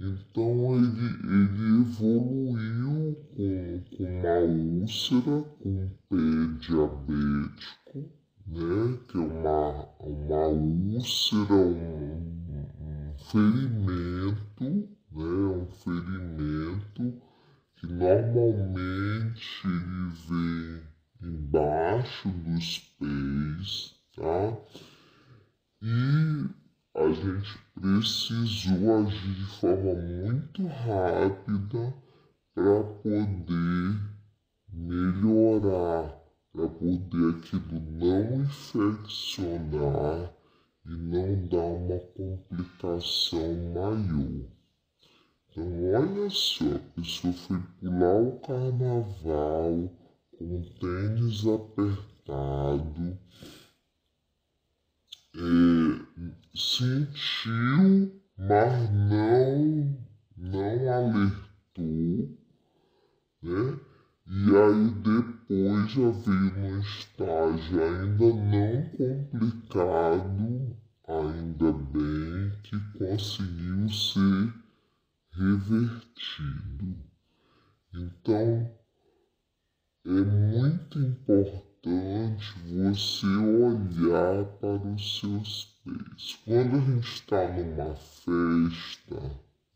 então 0.01 0.77
ele, 0.77 1.09
ele 1.27 1.81
evoluiu 1.81 3.17
com, 3.35 3.83
com 3.97 4.03
uma 4.05 4.39
úlcera, 4.79 5.43
com 5.61 5.69
um 5.69 5.89
pé 6.09 6.57
diabético, 6.61 8.09
né? 8.47 8.97
Que 9.09 9.17
é 9.17 9.19
uma, 9.19 9.89
uma 9.99 10.47
úlcera, 10.47 11.53
um 11.53 12.38
ferimento, 13.29 14.89
né? 15.11 15.23
Um 15.23 15.67
ferimento 15.67 17.21
que 17.75 17.85
normalmente 17.85 19.67
ele 19.67 20.09
vem 20.27 20.81
embaixo 21.21 22.29
dos 22.29 22.79
pés, 22.99 23.95
tá? 24.15 24.57
E 25.83 26.49
a 26.95 27.07
gente 27.11 27.59
precisou 27.79 29.05
agir 29.05 29.35
de 29.35 29.45
forma 29.59 29.93
muito 29.93 30.65
rápida 30.65 31.93
para 32.55 32.83
poder 32.83 33.95
melhorar, 34.73 36.17
para 36.51 36.67
poder 36.67 37.35
aquilo 37.35 37.79
não 37.91 38.41
infeccionar 38.41 40.38
e 40.89 40.91
não 40.91 41.47
dar 41.47 41.57
uma 41.57 41.99
complicação 42.15 43.53
maior. 43.75 44.49
Então, 45.51 45.93
olha 45.93 46.29
só, 46.31 46.65
a 46.65 46.79
pessoa 46.95 47.33
foi 47.33 47.59
pular 47.79 48.15
o 48.15 48.39
carnaval 48.39 49.91
com 50.35 50.61
tênis 50.79 51.45
apertado, 51.45 53.19
é, 55.35 56.29
sentiu, 56.55 58.19
mas 58.35 58.89
não, 58.91 59.95
não 60.37 60.93
alertou, 60.93 62.29
né? 63.43 63.79
E 64.31 64.55
aí 64.55 64.91
depois 65.01 65.91
já 65.91 66.09
veio 66.11 66.79
estágio 66.79 66.79
estágio 66.81 67.83
ainda 67.83 68.25
não 68.25 68.89
complicado, 69.31 70.77
ainda 71.09 71.71
bem 71.71 72.51
que 72.63 72.79
conseguiu 72.99 73.89
ser 73.89 74.53
revertido. 75.31 76.95
Então, 77.93 78.71
é 80.05 80.09
muito 80.09 80.99
importante 80.99 82.53
você 82.67 83.25
olhar 83.25 84.45
para 84.59 84.93
os 84.93 85.19
seus 85.19 85.77
pés. 85.83 86.39
Quando 86.45 86.75
a 86.75 86.79
gente 86.79 87.11
está 87.11 87.47
numa 87.53 87.95
festa, 87.95 89.19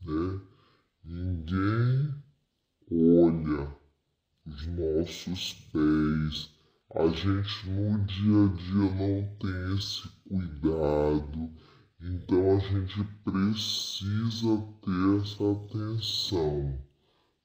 né, 0.03 0.39
ninguém 1.03 2.13
olha 2.91 3.75
os 4.45 4.67
nossos 4.67 5.53
pés. 5.71 6.53
A 6.95 7.07
gente 7.07 7.69
no 7.71 8.05
dia 8.05 8.45
a 8.45 8.55
dia 8.55 8.75
não 8.75 9.27
tem 9.39 9.75
esse 9.75 10.07
cuidado, 10.29 11.51
então 11.99 12.55
a 12.55 12.59
gente 12.59 13.03
precisa 13.23 14.61
ter 14.83 15.21
essa 15.21 15.51
atenção 15.53 16.79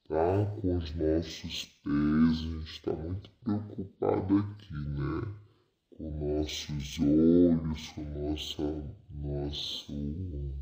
tá? 0.07 0.45
com 0.61 0.77
os 0.77 0.95
nossos 0.95 1.65
pés. 1.83 1.95
A 2.29 2.33
gente 2.35 2.71
está 2.71 2.93
muito 2.93 3.31
preocupado 3.43 4.37
aqui, 4.37 4.75
né? 4.75 5.35
Com 5.97 6.37
nossos 6.39 6.99
olhos, 7.01 7.89
com 7.89 8.05
nossa, 8.05 8.97
nosso, 9.11 10.53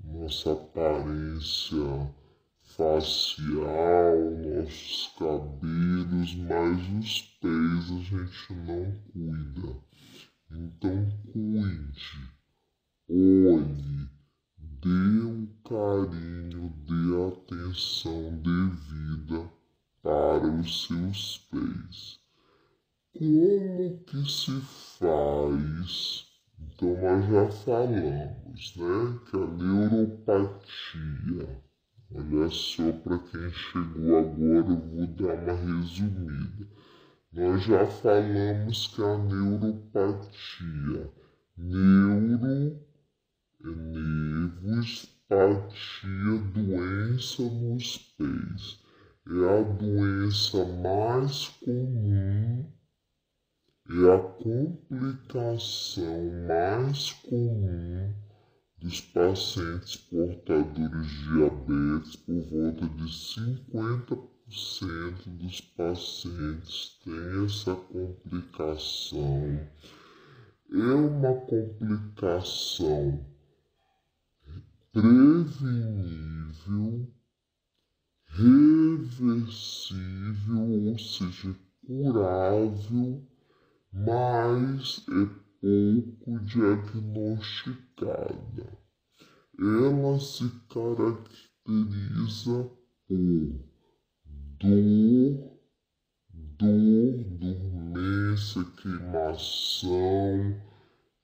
nossa 0.00 0.52
aparência 0.52 2.14
facial, 2.78 4.16
nossos 4.46 5.12
cabelos, 5.18 6.34
mas 6.36 6.80
os 7.00 7.22
pés 7.40 7.90
a 7.90 7.98
gente 8.04 8.52
não 8.54 8.94
cuida. 9.12 9.76
Então 10.48 11.08
cuide, 11.32 12.30
olhe, 13.10 14.08
dê 14.80 15.24
um 15.26 15.48
carinho, 15.64 16.72
dê 16.86 17.04
atenção 17.26 18.40
devida 18.42 19.50
para 20.00 20.46
os 20.46 20.86
seus 20.86 21.38
pés. 21.50 22.20
Como 23.12 23.98
que 24.04 24.30
se 24.30 24.60
faz? 25.00 26.28
Então 26.60 26.96
nós 27.00 27.26
já 27.28 27.50
falamos, 27.64 28.76
né, 28.76 29.18
que 29.28 29.36
a 29.36 29.46
neuropatia 29.46 31.07
Olha 32.48 32.56
só, 32.56 32.90
para 33.04 33.18
quem 33.18 33.50
chegou 33.52 34.16
agora, 34.20 34.70
eu 34.70 34.80
vou 34.80 35.06
dar 35.06 35.34
uma 35.34 35.52
resumida. 35.52 36.66
Nós 37.30 37.62
já 37.62 37.86
falamos 37.86 38.86
que 38.86 39.02
a 39.02 39.18
neuropatia, 39.18 41.10
neuro 41.58 42.80
é 43.62 43.68
nervos, 43.68 45.04
patia, 45.28 46.38
doença 46.54 47.42
nos 47.42 47.98
pés. 48.16 48.80
É 49.26 49.58
a 49.58 49.62
doença 49.62 50.64
mais 50.64 51.48
comum, 51.62 52.64
é 53.90 54.14
a 54.14 54.18
complicação 54.42 55.66
mais 56.46 57.12
comum 57.28 58.27
dos 58.80 59.00
pacientes 59.00 59.96
portadores 59.96 61.08
de 61.08 61.32
diabetes, 61.32 62.16
por 62.16 62.40
volta 62.44 62.86
de 62.86 63.04
50% 63.04 64.28
dos 65.26 65.60
pacientes 65.60 66.98
têm 67.04 67.44
essa 67.44 67.74
complicação. 67.74 69.68
É 70.70 70.92
uma 70.94 71.34
complicação 71.46 73.26
prevenível, 74.92 76.48
reversível, 78.26 79.90
ou 80.86 80.98
seja, 80.98 81.54
curável, 81.86 83.26
mas 83.92 85.04
é 85.08 85.47
pouco 85.60 86.38
diagnosticada. 86.40 88.78
Ela 89.58 90.20
se 90.20 90.48
caracteriza 90.68 92.70
por 93.06 93.68
dor, 94.60 95.58
dor, 96.32 97.24
dormência, 97.38 98.64
queimação, 98.80 100.56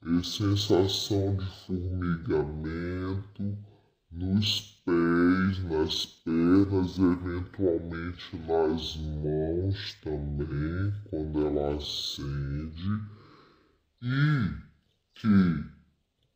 e 0.07 0.23
sensação 0.23 1.35
de 1.37 1.47
formigamento 1.66 3.57
nos 4.12 4.83
pés, 4.85 5.64
nas 5.64 6.05
pernas, 6.23 6.99
eventualmente 6.99 8.37
nas 8.47 8.97
mãos 8.97 9.94
também, 10.03 10.92
quando 11.09 11.47
ela 11.47 11.77
acende 11.77 13.01
e 14.07 14.53
que 15.14 15.64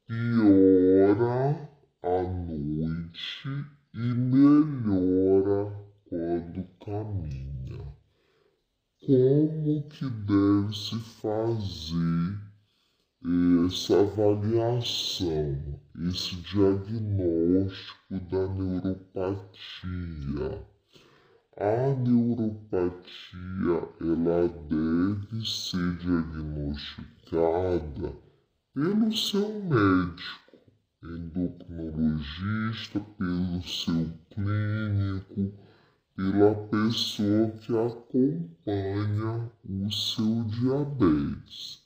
piora 0.07 1.69
à 2.03 2.23
noite 2.23 3.67
e 3.93 4.15
melhora 4.15 5.71
quando 6.09 6.67
caminha. 6.83 7.85
Como 9.05 9.83
que 9.91 10.09
deve 10.09 10.75
se 10.75 10.99
fazer 11.21 12.39
essa 13.67 14.01
avaliação, 14.01 15.79
esse 16.09 16.37
diagnóstico 16.37 18.19
da 18.31 18.49
neuropatia? 18.49 19.59
A 21.61 21.95
neuropatia 21.97 23.79
ela 24.01 24.49
deve 24.71 25.45
ser 25.45 25.99
pelo 29.09 29.17
seu 29.17 29.49
médico, 29.65 30.59
endocrinologista, 31.03 33.01
pelo 33.01 33.63
seu 33.63 34.13
clínico, 34.31 35.55
pela 36.15 36.55
pessoa 36.69 37.51
que 37.53 37.73
acompanha 37.75 39.51
o 39.65 39.91
seu 39.91 40.45
diabetes. 40.45 41.83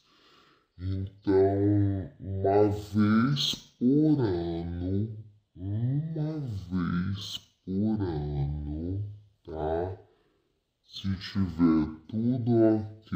Então, 0.80 2.10
uma 2.18 2.68
vez 2.70 3.54
por 3.78 4.20
ano, 4.20 5.16
uma 5.54 6.40
vez 6.40 7.38
por 7.64 8.00
ano, 8.00 9.04
tá? 9.44 9.96
Se 10.84 11.14
tiver 11.16 11.86
tudo 12.08 12.50
ok, 12.50 13.12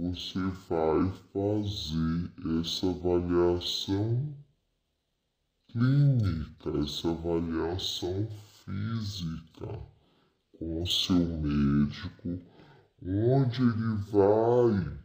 você 0.00 0.38
vai 0.68 1.12
fazer 1.30 2.30
essa 2.60 2.89
avaliação 3.00 4.36
clínica, 5.68 6.70
essa 6.84 7.10
avaliação 7.10 8.28
física 8.64 9.80
com 10.58 10.82
o 10.82 10.86
seu 10.86 11.16
médico, 11.16 12.42
onde 13.02 13.62
ele 13.62 13.94
vai 14.10 14.98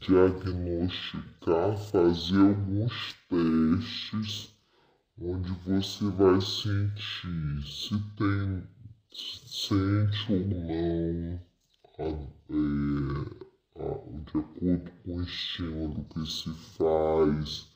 diagnosticar, 0.00 1.76
fazer 1.76 2.38
alguns 2.38 3.14
testes 3.28 4.54
onde 5.20 5.52
você 5.66 6.04
vai 6.06 6.40
sentir 6.40 7.62
se 7.66 8.00
tem, 8.16 8.66
sente 9.12 10.32
ou 10.32 10.40
não, 10.48 11.42
a, 11.98 12.04
é, 12.50 13.51
de 13.74 14.38
acordo 14.38 14.42
com 15.04 15.16
o 15.16 15.22
estímulo 15.22 16.04
que 16.04 16.26
se 16.26 16.50
faz, 16.76 17.72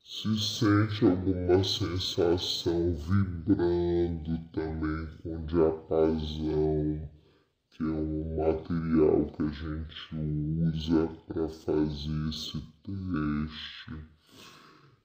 se 0.00 0.38
sente 0.38 1.04
alguma 1.04 1.64
sensação 1.64 2.94
vibrando 2.94 4.38
também 4.52 5.06
com 5.22 5.44
diapasão, 5.46 7.10
que 7.70 7.82
é 7.82 7.86
um 7.86 8.36
material 8.36 9.26
que 9.32 9.42
a 9.42 9.48
gente 9.48 10.14
usa 10.68 11.08
para 11.26 11.48
fazer 11.48 12.28
esse 12.28 12.60
teste. 12.84 14.14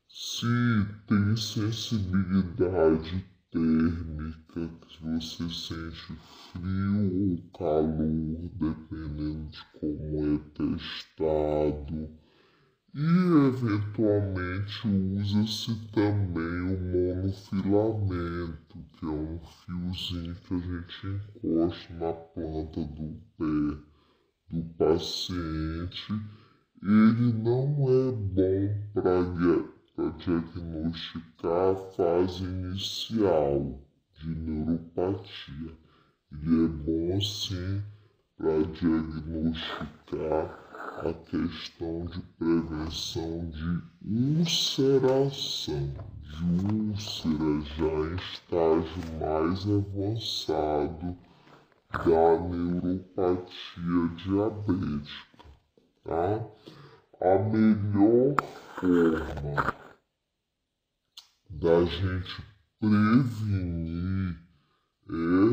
Se 0.08 0.86
tem 1.08 1.36
sensibilidade 1.38 3.26
térmica, 3.52 4.70
que 4.88 5.04
você 5.04 5.50
sente 5.50 6.14
frio 6.52 7.32
ou 7.32 7.38
calor, 7.58 8.50
dependendo 8.56 9.50
de 9.50 9.62
como 9.80 10.26
é 10.26 10.40
testado. 10.54 12.10
E 12.96 13.06
eventualmente 13.48 14.88
usa-se 14.88 15.76
também 15.92 16.62
o 16.62 16.78
monofilamento, 17.24 18.78
que 18.98 19.06
é 19.06 19.10
um 19.10 19.40
fiozinho 19.40 20.36
que 20.36 20.54
a 20.54 20.58
gente 20.58 21.08
encosta 21.08 21.94
na 21.94 22.14
planta 22.14 22.84
do 22.84 23.22
pé 23.38 23.90
do 24.50 24.64
paciente. 24.76 26.14
Ele 26.82 27.34
não 27.34 27.88
é 27.90 28.12
bom 28.12 28.92
para 28.94 29.22
diagnosticar 30.18 31.72
a 31.72 31.76
fase 31.92 32.44
inicial 32.44 33.80
de 34.16 34.30
neuropatia. 34.30 35.74
Ele 36.32 36.66
é 36.66 36.68
bom 36.68 37.22
sim 37.22 37.82
para 38.38 38.64
diagnosticar 38.64 40.60
a 41.00 41.14
questão 41.14 42.06
de 42.06 42.20
prevenção 42.38 43.50
de 43.50 43.82
ulceração, 44.40 45.94
de 46.24 46.44
úlcera 46.74 47.62
já 47.78 47.86
em 47.86 48.16
estágio 48.16 49.04
mais 49.20 49.60
avançado 49.68 51.18
da 51.92 52.40
neuropatia 52.48 54.02
diabética, 54.18 55.46
tá? 56.04 56.46
A 57.22 57.38
melhor 57.40 58.36
forma 58.80 59.79
da 61.60 61.84
gente 61.84 62.42
prevenir 62.80 64.38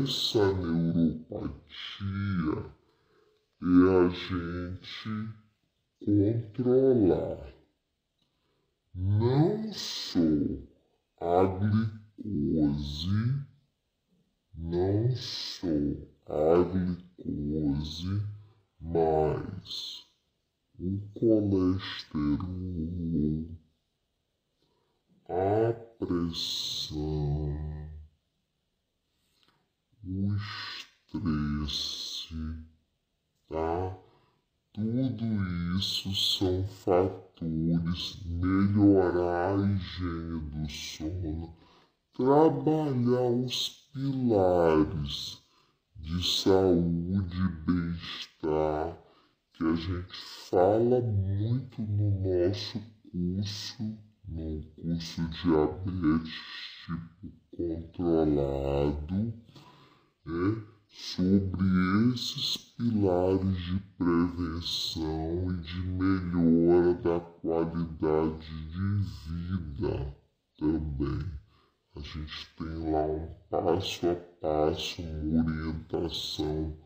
essa 0.03 0.53
neuropatia 0.53 1.57
é 3.61 3.65
a 3.97 4.07
gente 4.07 5.09
controlar. 5.99 7.51
Não 8.95 9.73
só 9.73 10.19
a 11.19 11.43
glicose, 11.59 13.09
não 14.55 15.13
só 15.13 15.67
a 16.27 16.63
glicose, 16.63 18.21
mas 18.79 20.07
o 20.79 21.01
colesterol, 21.15 22.37
a 25.29 25.73
pressão, 25.99 27.53
o 30.05 30.37
estresse, 31.15 32.33
tá? 33.49 33.97
Tudo 34.71 35.25
isso 35.77 36.15
são 36.15 36.65
fatores 36.67 38.21
melhorar 38.25 39.59
a 39.59 39.65
higiene 39.65 40.39
do 40.39 40.69
sono, 40.69 41.57
trabalhar 42.13 43.29
os 43.29 43.89
pilares 43.91 45.43
de 45.95 46.25
saúde 46.25 47.37
e 47.37 47.49
bem-estar 47.65 48.97
que 49.53 49.63
a 49.63 49.75
gente 49.75 50.17
fala 50.49 51.01
muito 51.01 51.81
no 51.81 52.11
nosso 52.21 52.81
curso, 53.11 54.06
no 54.27 54.61
curso 54.75 55.21
diabetes 55.29 56.33
tipo 56.85 57.31
controlado, 57.55 59.33
é 60.25 60.77
sobre 60.89 62.13
esses 62.13 62.57
pilares 62.77 63.57
de 63.57 63.79
prevenção 63.97 65.51
e 65.51 65.57
de 65.61 65.81
melhora 65.81 66.93
da 66.95 67.19
qualidade 67.19 68.67
de 68.69 69.03
vida 69.27 70.15
também. 70.57 71.31
A 71.95 71.99
gente 71.99 72.55
tem 72.57 72.91
lá 72.91 73.05
um 73.05 73.27
passo 73.49 74.07
a 74.07 74.15
passo, 74.15 75.01
uma 75.01 75.43
orientação 75.43 76.77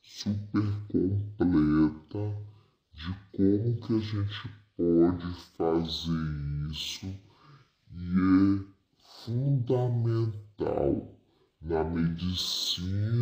super 0.00 0.62
completa 0.88 2.44
de 2.92 3.14
como 3.32 3.80
que 3.80 3.94
a 3.94 3.98
gente 3.98 4.63
pode 4.76 5.32
fazer 5.56 6.70
isso 6.70 7.06
e 7.90 8.60
é 8.60 8.64
fundamental 9.24 11.18
na 11.62 11.84
medicina 11.84 13.14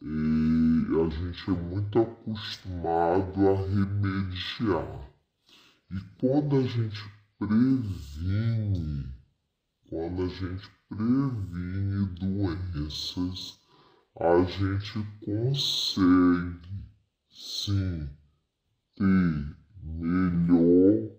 e 0.00 0.86
a 0.94 1.08
gente 1.10 1.50
é 1.50 1.52
muito 1.52 1.98
acostumado 1.98 3.48
a 3.48 3.56
remediar. 3.68 5.10
E 5.90 6.00
quando 6.20 6.56
a 6.56 6.62
gente 6.62 7.02
previne, 7.38 9.12
quando 9.88 10.22
a 10.22 10.28
gente 10.28 10.70
previne 10.88 12.06
doenças, 12.20 13.58
a 14.20 14.44
gente 14.44 15.04
consegue 15.24 16.84
sim 17.28 18.08
ter 18.94 19.57
melhor 19.82 21.10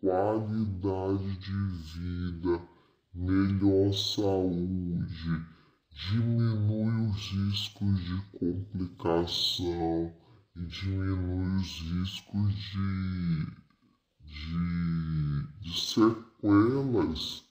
qualidade 0.00 1.38
de 1.38 1.52
vida 1.52 2.74
melhor 3.14 3.92
saúde, 3.94 5.46
diminui 5.92 7.08
os 7.08 7.30
riscos 7.30 8.00
de 8.00 8.20
complicação 8.38 10.12
e 10.56 10.60
diminui 10.66 11.56
os 11.56 11.80
riscos 11.80 12.54
de, 12.54 13.46
de, 14.24 15.46
de 15.60 15.80
sequelas, 15.80 17.44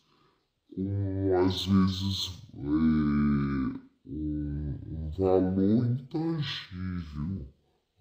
com 0.75 1.45
às 1.45 1.65
vezes 1.65 2.43
é, 2.53 2.59
um, 2.59 3.79
um 4.05 5.09
valor 5.17 5.85
intangível 5.85 7.47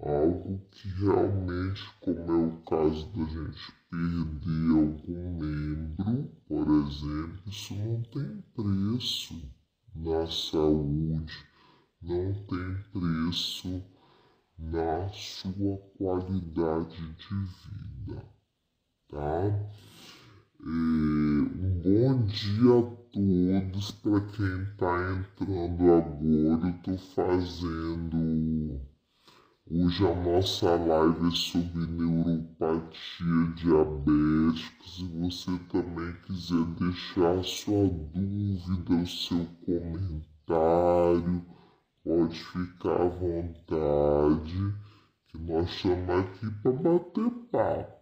algo 0.03 0.61
que 0.73 0.89
realmente, 0.89 1.83
como 2.01 2.19
é 2.19 2.47
o 2.47 2.57
caso 2.69 3.07
da 3.13 3.25
gente 3.25 3.73
perder 3.89 4.71
algum 4.71 5.39
membro, 5.39 6.31
por 6.49 6.67
exemplo, 6.69 7.43
isso 7.47 7.75
não 7.77 8.03
tem 8.03 8.45
preço 8.55 9.43
na 9.95 10.27
saúde, 10.27 11.33
não 12.03 12.33
tem 12.33 12.77
preço 12.93 13.85
na 14.59 15.09
sua 15.11 15.79
qualidade 15.97 16.97
de 17.15 17.35
vida, 18.07 18.25
tá? 19.09 19.45
É, 20.65 20.65
um 20.65 21.81
bom 21.83 22.27
dia 22.27 22.79
a 22.79 22.83
todos 23.13 23.91
para 23.91 24.21
quem 24.21 24.63
está 24.63 25.13
entrando 25.13 25.93
agora. 25.93 26.67
Eu 26.67 26.71
estou 26.71 26.99
fazendo 26.99 28.92
Hoje 29.75 30.07
a 30.07 30.15
nossa 30.15 30.77
live 30.77 31.29
é 31.29 31.31
sobre 31.31 31.87
neuropatia 31.87 33.55
diabética. 33.57 34.85
Se 34.85 35.03
você 35.19 35.51
também 35.71 36.13
quiser 36.27 36.67
deixar 36.79 37.43
sua 37.43 37.89
dúvida, 37.89 38.95
o 39.03 39.07
seu 39.07 39.47
comentário, 39.65 41.43
pode 42.05 42.39
ficar 42.39 43.01
à 43.01 43.09
vontade, 43.09 44.75
que 45.29 45.39
nós 45.39 45.71
estamos 45.71 46.11
aqui 46.21 46.51
para 46.63 46.73
bater 46.73 47.31
papo, 47.51 47.97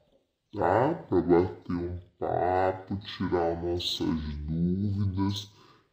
tá? 0.53 0.95
Para 1.09 1.23
bater 1.23 1.73
um 1.73 2.01
papo, 2.19 2.97
tirar 2.97 3.63
nossas 3.63 4.21
dúvidas. 4.41 5.53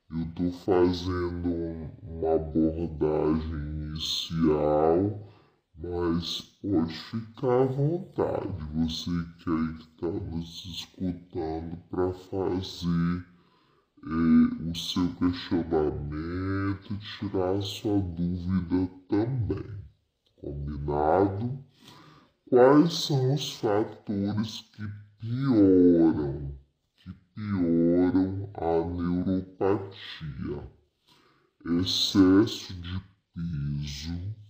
Eu 0.09 0.21
estou 0.23 0.51
fazendo 0.53 1.91
uma 2.01 2.33
abordagem 2.33 3.51
inicial 3.51 5.37
mas 5.79 6.41
pode 6.59 6.93
ficar 6.93 7.61
à 7.61 7.65
vontade, 7.65 8.63
você 8.73 9.11
que 9.37 9.49
aí 9.49 9.77
está 9.79 10.07
nos 10.07 10.65
escutando 10.65 11.77
para 11.89 12.13
fazer 12.13 13.25
eh, 14.03 14.69
o 14.71 14.75
seu 14.75 15.07
questionamento, 15.15 16.97
tirar 16.97 17.61
sua 17.61 17.99
dúvida 17.99 18.89
também. 19.07 19.77
Combinado? 20.36 21.63
Quais 22.49 22.93
são 22.93 23.36
os 23.36 23.53
fatores 23.53 24.61
que 24.73 24.84
pioram, 25.19 26.57
que 26.97 27.11
pioram 27.36 28.49
a 28.55 28.84
neuropatia? 28.95 30.71
Excesso 31.65 32.73
de 32.73 33.01
peso 33.34 34.47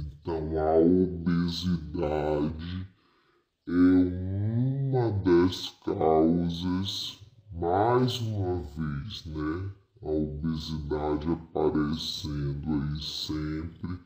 então, 0.00 0.58
a 0.58 0.78
obesidade 0.78 2.88
é 3.68 3.72
uma 3.72 5.12
das 5.22 5.68
causas, 5.84 7.20
mais 7.52 8.18
uma 8.20 8.62
vez, 8.62 9.26
né? 9.26 9.70
A 10.02 10.08
obesidade 10.08 11.30
aparecendo 11.30 12.72
aí 12.72 13.02
sempre, 13.02 13.98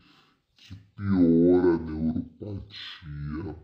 que 0.56 0.74
piora 0.94 1.74
a 1.74 1.78
neuropatia. 1.78 3.56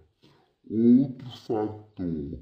Outro 0.71 1.31
fator, 1.47 2.39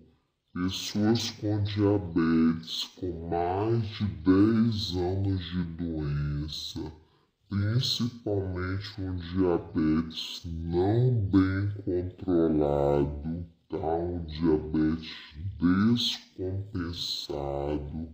pessoas 0.55 1.31
com 1.33 1.61
diabetes 1.65 2.85
com 2.97 3.29
mais 3.29 3.83
de 3.89 4.05
10 4.05 4.97
anos 4.97 5.45
de 5.45 5.65
doença, 5.65 7.02
principalmente 7.53 8.99
um 8.99 9.15
diabetes 9.17 10.43
não 10.47 11.21
bem 11.27 11.71
controlado, 11.85 13.47
tá? 13.69 13.77
um 13.77 14.25
diabetes 14.25 15.15
descompensado. 15.61 18.09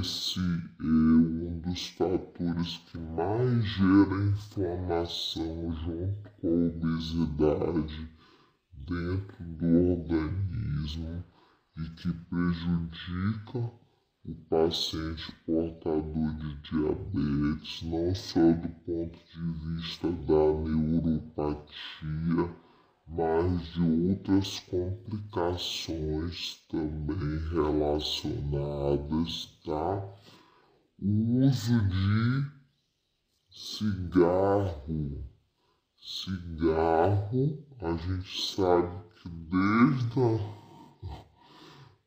Esse 0.00 0.40
é 0.40 0.60
um 0.82 1.60
dos 1.60 1.88
fatores 1.88 2.78
que 2.90 2.96
mais 2.96 3.62
gera 3.64 4.24
inflamação 4.30 5.76
junto 5.84 6.30
com 6.40 6.48
a 6.48 6.68
obesidade 6.68 8.08
dentro 8.72 9.44
do 9.44 9.90
organismo 9.90 11.22
e 11.76 11.84
que 11.90 12.10
prejudica 12.30 13.85
o 14.28 14.34
paciente 14.50 15.32
portador 15.46 16.34
de 16.34 16.60
diabetes, 16.62 17.82
não 17.84 18.12
só 18.12 18.40
do 18.40 18.68
ponto 18.84 19.16
de 19.16 19.40
vista 19.76 20.10
da 20.10 20.52
neuropatia, 20.68 22.50
mas 23.06 23.72
de 23.72 23.82
outras 24.10 24.58
complicações 24.60 26.56
também 26.68 27.38
relacionadas, 27.50 29.56
tá? 29.64 30.04
O 31.00 31.46
uso 31.46 31.88
de 31.88 32.50
cigarro. 33.48 35.24
Cigarro, 35.98 37.64
a 37.80 37.96
gente 37.96 38.54
sabe 38.54 39.02
que 39.22 39.28
desde 39.28 40.20
a, 40.20 40.38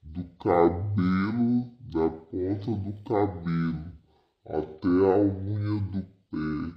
do 0.04 0.24
cabelo, 0.38 1.79
da 1.92 2.10
ponta 2.10 2.72
do 2.72 2.94
cabelo 3.04 3.92
até 4.46 4.88
a 4.88 5.18
unha 5.18 5.82
do 5.92 6.02
pé, 6.30 6.74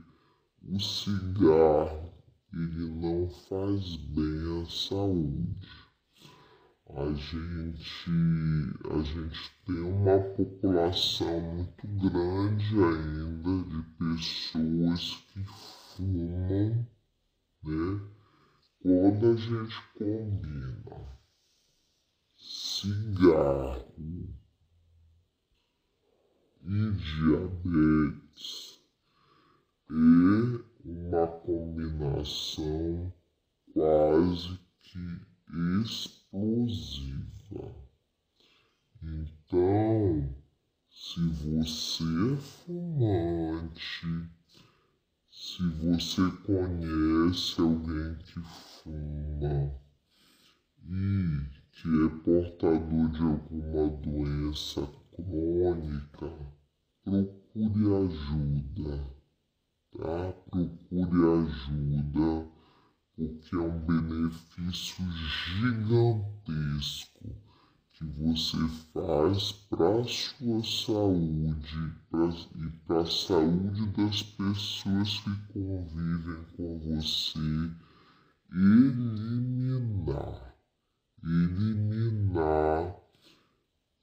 o 0.63 0.81
cigarro 0.81 2.13
ele 2.53 2.89
não 3.01 3.29
faz 3.29 3.97
bem 3.97 4.63
à 4.63 4.67
saúde. 4.67 5.69
A 6.95 7.11
gente, 7.15 8.11
a 8.91 9.03
gente 9.03 9.51
tem 9.67 9.81
uma 9.81 10.19
população 10.19 11.41
muito 11.41 11.87
grande 11.87 12.75
ainda 12.75 13.65
de 13.69 13.83
pessoas 13.99 15.25
que 15.33 15.43
fumam, 15.97 16.87
né? 17.65 18.01
Quando 18.83 19.31
a 19.31 19.37
gente 19.37 19.77
combina 19.97 21.09
cigarro 22.37 24.42
e 26.65 26.91
diabetes 26.93 28.81
e 29.91 30.61
uma 30.85 31.27
combinação 31.27 33.13
quase 33.73 34.59
que 34.81 35.21
explosiva. 35.83 37.75
Então, 39.03 40.35
se 40.89 41.21
você 41.21 42.05
é 42.33 42.37
fumante, 42.37 44.07
se 45.31 45.63
você 45.69 46.31
conhece 46.47 47.61
alguém 47.61 48.15
que 48.25 48.41
fuma 48.41 49.75
e 50.85 51.63
que 51.73 51.89
é 51.89 52.09
portador 52.23 53.09
de 53.11 53.23
alguma 53.23 53.89
doença 53.97 55.02
crônica, 55.25 56.33
procure 57.05 57.95
ajuda 58.07 59.23
tá? 59.99 60.33
Procure 60.51 61.45
ajuda, 61.45 62.49
porque 63.15 63.55
é 63.55 63.59
um 63.59 63.79
benefício 63.81 65.05
gigantesco 65.61 67.37
que 67.93 68.05
você 68.05 68.57
faz 68.93 69.53
para 69.53 70.01
a 70.01 70.05
sua 70.05 70.65
saúde 70.65 71.93
pra, 72.11 72.29
e 72.57 72.71
para 72.87 73.03
a 73.03 73.07
saúde 73.07 73.87
das 73.97 74.23
pessoas 74.23 75.21
que 75.21 75.37
convivem 75.53 76.45
com 76.57 76.79
você. 76.79 77.39
Eliminar, 78.55 80.37
eliminar 81.23 83.02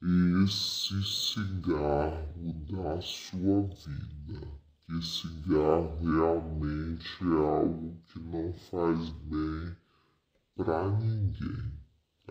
esse 0.02 1.02
cigarro 1.02 2.54
da 2.70 3.00
sua 3.02 3.68
vida 3.68 4.60
que 4.86 5.02
cigarro 5.02 5.98
realmente 6.00 7.06
é 7.22 7.36
algo 7.36 7.96
que 8.08 8.18
não 8.18 8.52
faz 8.70 9.10
bem 9.10 9.76
para 10.56 10.90
ninguém. 10.98 11.72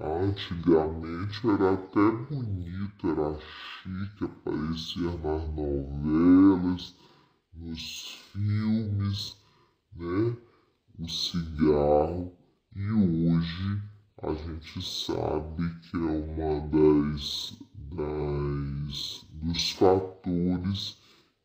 Antigamente 0.02 1.48
era 1.48 1.74
até 1.74 2.12
bonito, 2.30 3.08
era 3.08 3.40
chique, 3.40 4.26
aparecia 4.26 5.12
nas 5.12 5.54
novelas, 5.54 6.96
nos 7.54 8.20
filmes, 8.32 9.38
né? 9.96 10.38
O 10.98 11.08
cigarro. 11.08 12.34
E 12.76 12.92
hoje 12.92 13.82
a 14.22 14.34
gente 14.34 14.82
sabe 14.82 15.70
que 15.80 15.96
é 15.96 16.00
uma 16.00 16.60
das, 16.68 17.58
das 17.92 19.26
dos 19.32 19.72
fatores 19.72 20.98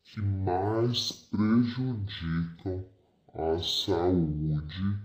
que 0.03 0.21
mais 0.21 1.11
prejudicam 1.31 2.83
a 3.33 3.57
saúde, 3.59 4.99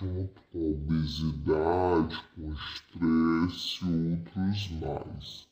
junto 0.00 0.40
com 0.50 0.72
obesidade, 0.72 2.16
com 2.34 2.52
estresse 2.52 3.84
e 3.84 4.10
outros 4.10 4.70
mais, 4.80 5.46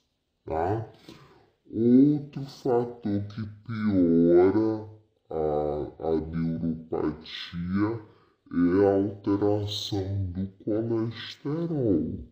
tá? 0.46 0.88
Outro 1.70 2.44
fator 2.44 3.22
que 3.28 3.42
piora 3.66 4.88
a, 5.30 6.08
a 6.08 6.20
neuropatia 6.20 8.11
é 8.52 8.86
a 8.86 8.94
alteração 8.94 10.26
do 10.26 10.46
colesterol. 10.64 12.24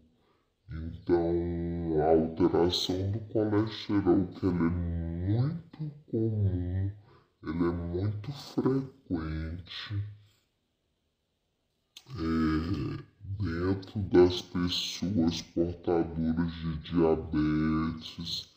Então, 0.71 2.01
a 2.01 2.11
alteração 2.11 3.11
do 3.11 3.21
colesterol, 3.33 4.27
que 4.27 4.47
é 4.47 4.51
muito 4.51 5.91
comum, 6.11 6.93
ele 7.43 7.64
é 7.64 7.73
muito 7.73 8.33
frequente 8.33 9.95
é, 12.16 13.03
dentro 13.43 14.01
das 14.12 14.43
pessoas 14.43 15.41
portadoras 15.43 16.53
de 16.53 16.77
diabetes, 16.79 18.50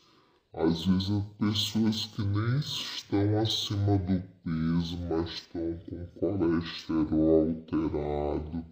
às 0.54 0.86
vezes 0.86 1.24
pessoas 1.38 2.06
que 2.06 2.22
nem 2.22 2.58
estão 2.58 3.38
acima 3.40 3.98
do 3.98 4.22
peso, 4.44 4.98
mas 5.08 5.30
estão 5.30 5.78
com 5.88 6.06
colesterol 6.20 7.48
alterado 7.48 8.64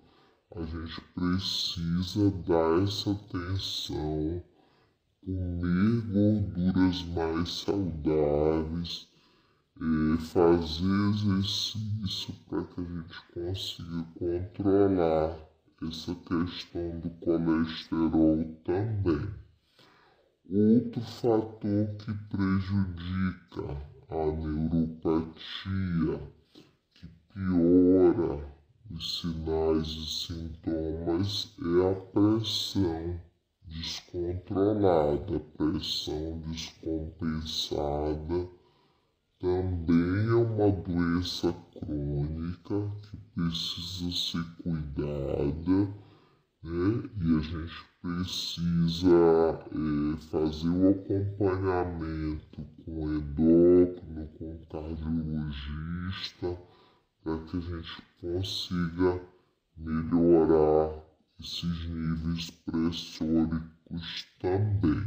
a 0.54 0.62
gente 0.64 1.00
precisa 1.14 2.30
dar 2.46 2.82
essa 2.82 3.10
atenção, 3.10 4.44
comer 5.24 6.00
gorduras 6.12 7.02
mais 7.04 7.48
saudáveis, 7.50 9.08
fazer 10.30 10.84
exercício 11.10 12.34
para 12.50 12.64
que 12.64 12.80
a 12.80 12.84
gente 12.84 13.32
consiga 13.32 14.06
controlar 14.18 15.38
essa 15.88 16.14
questão 16.14 17.00
do 17.00 17.10
colesterol 17.24 18.44
também. 18.64 19.41
Outro 20.50 21.00
fator 21.00 21.86
que 21.98 22.12
prejudica 22.28 23.76
a 24.10 24.26
neuropatia, 24.26 26.20
que 26.92 27.06
piora 27.32 28.44
os 28.90 29.20
sinais 29.20 29.86
e 29.86 30.06
sintomas 30.06 31.54
é 31.58 31.90
a 31.90 31.94
pressão 31.94 33.20
descontrolada, 33.66 35.38
pressão 35.56 36.42
descompensada. 36.46 38.48
Também 39.38 40.28
é 40.28 40.34
uma 40.34 40.72
doença 40.72 41.54
crônica 41.72 42.92
que 43.02 43.16
precisa 43.34 44.10
ser 44.12 44.44
cuidada, 44.62 46.01
né? 46.62 47.02
E 47.20 47.36
a 47.36 47.40
gente 47.40 47.84
precisa 48.00 49.58
é, 49.70 50.16
fazer 50.30 50.68
o 50.68 50.90
acompanhamento 50.90 52.66
com 52.84 53.12
endócrino, 53.12 54.28
com 54.38 54.58
cardiologista 54.70 56.58
para 57.22 57.38
que 57.38 57.56
a 57.56 57.60
gente 57.60 58.02
consiga 58.20 59.20
melhorar 59.76 60.98
esses 61.40 61.88
níveis 61.88 62.50
pressóricos 62.50 64.26
também. 64.40 65.06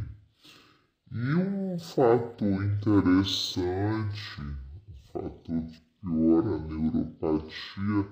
E 1.11 1.35
um 1.35 1.79
fator 1.79 2.63
interessante, 2.63 4.41
um 4.41 4.93
fator 5.13 5.61
que 5.67 5.81
piora 6.01 6.55
a 6.55 6.59
neuropatia, 6.59 8.07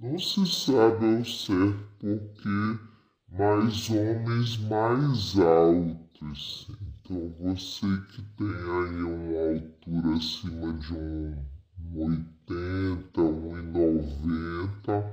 não 0.00 0.16
se 0.18 0.46
sabe 0.46 1.16
ao 1.16 1.24
certo 1.24 1.88
porque 1.98 2.78
mais 3.30 3.90
homens 3.90 4.56
mais 4.58 5.38
altos. 5.38 6.68
Então 6.80 7.34
você 7.40 7.86
que 8.12 8.22
tem 8.36 8.46
aí 8.46 9.02
uma 9.02 9.54
altura 9.54 10.16
acima 10.16 10.72
de 10.74 10.94
um 10.94 11.36
80, 11.96 13.20
1,90, 13.20 15.04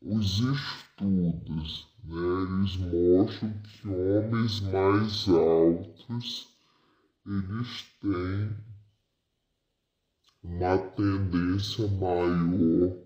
os 0.00 0.38
estudos, 0.38 1.88
né, 2.04 2.16
eles 2.42 2.76
mostram 2.76 3.52
que 3.64 3.88
homens 3.88 4.60
mais 4.60 5.28
altos, 5.28 6.48
eles 7.26 7.86
têm 8.00 8.67
uma 10.42 10.78
tendência 10.78 11.88
maior 11.88 12.96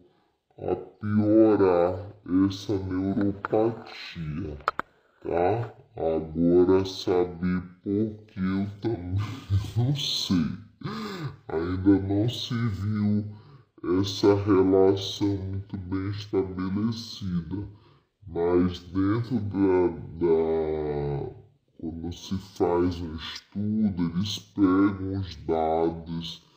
a 0.58 0.76
piorar 0.76 2.12
essa 2.46 2.76
neuropatia, 2.78 4.58
tá? 5.22 5.74
Agora 5.96 6.84
saber 6.84 7.62
por 7.82 8.26
que 8.26 8.38
eu 8.38 8.66
também 8.80 9.16
não 9.76 9.96
sei. 9.96 10.46
Ainda 11.48 11.98
não 12.00 12.28
se 12.28 12.54
viu 12.54 13.24
essa 14.00 14.34
relação 14.34 15.36
muito 15.36 15.76
bem 15.76 16.10
estabelecida, 16.10 17.68
mas 18.26 18.78
dentro 18.80 19.40
da, 19.40 19.88
da 20.18 21.42
quando 21.78 22.12
se 22.12 22.38
faz 22.56 23.00
um 23.00 23.16
estudo, 23.16 24.12
eles 24.14 24.38
pegam 24.38 25.20
os 25.20 25.34
dados 25.44 26.51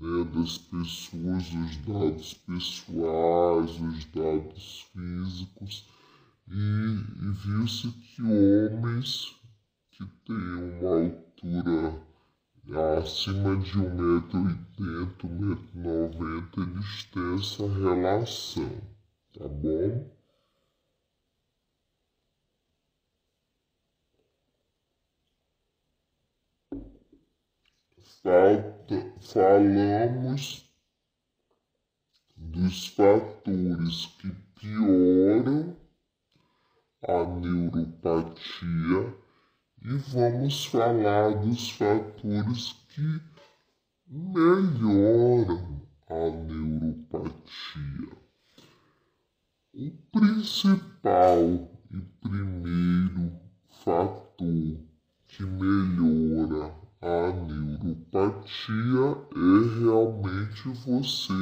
né, 0.00 0.24
das 0.34 0.58
pessoas, 0.58 1.52
os 1.52 1.76
dados 1.78 2.34
pessoais, 2.34 3.70
os 3.80 4.04
dados 4.06 4.86
físicos, 4.92 5.88
e, 6.48 6.54
e 6.54 7.30
viu-se 7.32 7.88
que 7.88 8.22
homens 8.22 9.36
que 9.90 10.04
têm 10.24 10.36
uma 10.36 11.04
altura 11.04 12.08
acima 13.00 13.56
de 13.56 13.72
1,80m, 13.72 15.08
1,90m, 15.74 16.76
eles 16.76 17.04
têm 17.04 17.34
essa 17.34 17.66
relação, 17.66 18.80
tá 19.36 19.48
bom? 19.48 20.17
Falta, 28.28 29.10
falamos 29.22 30.70
dos 32.36 32.88
fatores 32.88 34.04
que 34.18 34.30
pioram 34.60 35.74
a 37.08 37.24
neuropatia 37.24 39.14
e 39.82 39.96
vamos 40.12 40.66
falar 40.66 41.36
dos 41.36 41.70
fatores 41.70 42.76
que 42.90 43.18
melhoram 44.06 45.80
a 46.10 46.28
neuropatia. 46.28 48.14
O 49.72 49.90
principal 50.12 51.40
e 51.90 51.98
primeiro 52.20 53.40
fator 53.70 54.86
que 55.28 55.42
melhora 55.44 56.87
a 57.00 57.32
neuropatia 57.32 59.06
é 59.34 59.78
realmente 59.78 60.68
você 60.84 61.32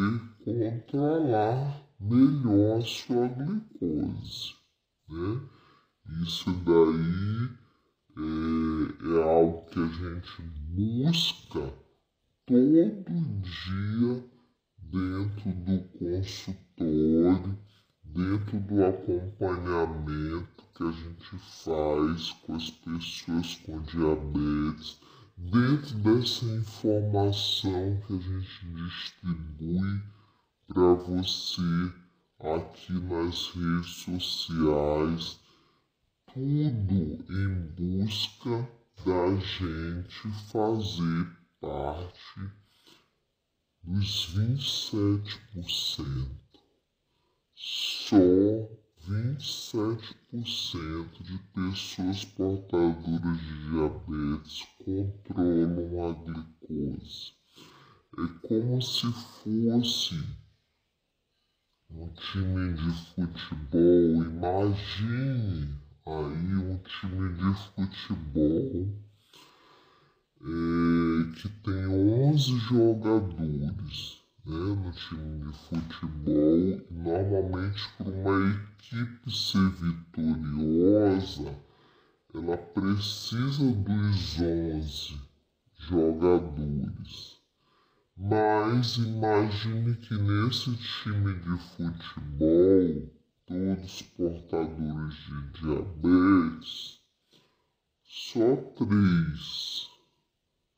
controlar 0.44 1.82
melhor 1.98 2.78
a 2.78 2.82
sua 2.82 3.28
glicose. 3.28 4.54
Né? 5.08 5.40
Isso 6.22 6.50
daí 6.52 7.48
é, 8.18 9.18
é 9.18 9.22
algo 9.22 9.64
que 9.70 9.80
a 9.80 9.86
gente 9.86 10.42
busca 10.74 11.72
todo 12.46 13.14
dia 13.40 14.24
dentro 14.78 15.50
do 15.52 15.78
consultório, 15.98 17.58
dentro 18.04 18.60
do 18.60 18.84
acompanhamento 18.84 20.64
que 20.74 20.82
a 20.82 20.90
gente 20.90 21.38
faz 21.64 22.30
com 22.42 22.54
as 22.54 22.70
pessoas 22.70 23.54
com 23.64 23.80
diabetes, 23.82 25.00
dentro 25.36 25.94
dessa 25.98 26.46
informação 26.46 28.00
que 28.06 28.14
a 28.14 28.18
gente 28.18 28.66
distribui 28.74 30.02
para 30.66 30.94
você 30.94 31.92
aqui 32.40 32.92
nas 32.92 33.50
redes 33.50 33.96
sociais 34.04 35.40
tudo 36.32 37.24
em 37.30 37.54
busca 37.76 38.68
da 39.04 39.36
gente 39.36 40.28
fazer 40.50 41.26
parte 41.60 42.40
dos 43.82 44.34
27%. 44.36 46.28
Só 47.54 48.16
27% 49.08 51.22
de 51.22 51.38
pessoas 51.54 52.24
portadoras 52.24 53.38
de 53.38 53.70
diabetes 53.70 54.66
controlam 54.84 56.04
a 56.04 56.12
glicose. 56.12 57.32
É 58.18 58.26
como 58.48 58.82
se 58.82 59.06
fosse 59.12 60.16
um 61.90 62.08
time 62.14 62.74
de 62.74 62.90
futebol. 63.14 64.24
Imagine 64.24 65.78
aí 66.04 66.56
um 66.56 66.78
time 66.78 67.32
de 67.34 67.54
futebol 67.74 68.88
é, 70.40 70.44
que 71.36 71.48
tem 71.62 71.86
11 71.86 72.58
jogadores 72.58 74.15
né, 74.46 74.56
no 74.56 74.92
time 74.92 75.44
de 75.44 75.58
futebol. 75.58 76.86
Normalmente, 76.90 77.82
para 77.98 78.10
uma 78.10 78.50
equipe 78.50 79.30
ser 79.30 79.68
vitoriosa, 79.70 81.54
ela 82.32 82.56
precisa 82.56 83.72
dos 83.72 84.40
11 84.40 85.20
jogadores. 85.78 87.36
Mas 88.16 88.96
imagine 88.96 89.96
que 89.96 90.14
nesse 90.14 90.74
time 90.76 91.34
de 91.34 91.58
futebol 91.74 93.12
todos 93.46 94.02
portadores 94.02 95.14
de 95.14 95.60
diabetes, 95.60 97.00
só 98.02 98.56
três, 98.74 99.88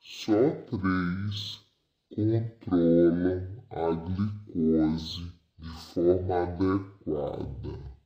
só 0.00 0.50
três 0.68 1.68
controlam 2.10 3.57
a 3.70 3.90
glicose 3.90 5.32
de 5.58 5.68
forma 5.92 6.42
adequada. 6.42 7.98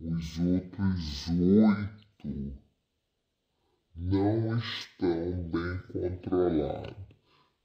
Os 0.00 0.38
outros 0.38 1.28
oito 1.28 2.58
não 3.96 4.56
estão 4.56 5.50
bem 5.50 5.78
controlados. 5.92 7.08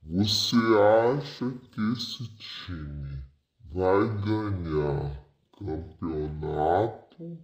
Você 0.01 0.55
acha 0.55 1.51
que 1.72 1.82
esse 1.93 2.28
time 2.36 3.24
vai 3.72 4.07
ganhar 4.22 5.24
campeonato 5.57 7.39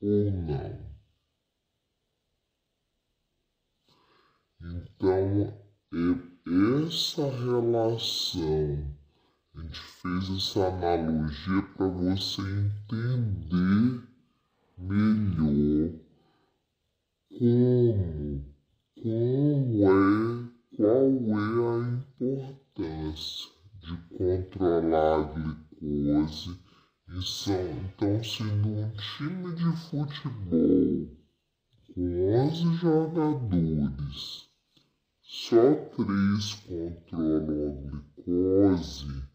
ou 0.00 0.30
não. 0.30 0.88
Então, 4.60 5.54
essa 6.86 7.30
relação, 7.30 8.97
a 9.58 9.60
gente 9.60 9.80
fez 9.80 10.30
essa 10.30 10.68
analogia 10.68 11.62
para 11.76 11.88
você 11.88 12.42
entender 12.42 14.02
melhor 14.78 15.90
como, 17.28 18.44
como 19.02 19.84
é, 19.84 20.76
qual 20.76 21.10
é 21.34 21.74
a 21.74 21.88
importância 21.88 23.50
de 23.80 23.96
controlar 24.16 25.18
a 25.18 25.22
glicose 25.24 26.56
e 27.08 27.22
são 27.22 27.70
então 27.70 28.22
sendo 28.22 28.68
um 28.68 28.90
time 28.90 29.54
de 29.56 29.76
futebol 29.88 31.08
com 31.94 32.32
11 32.32 32.76
jogadores. 32.76 34.48
Só 35.20 35.74
três 35.96 36.54
controlam 36.54 37.70
a 37.70 37.90
glicose 37.90 39.27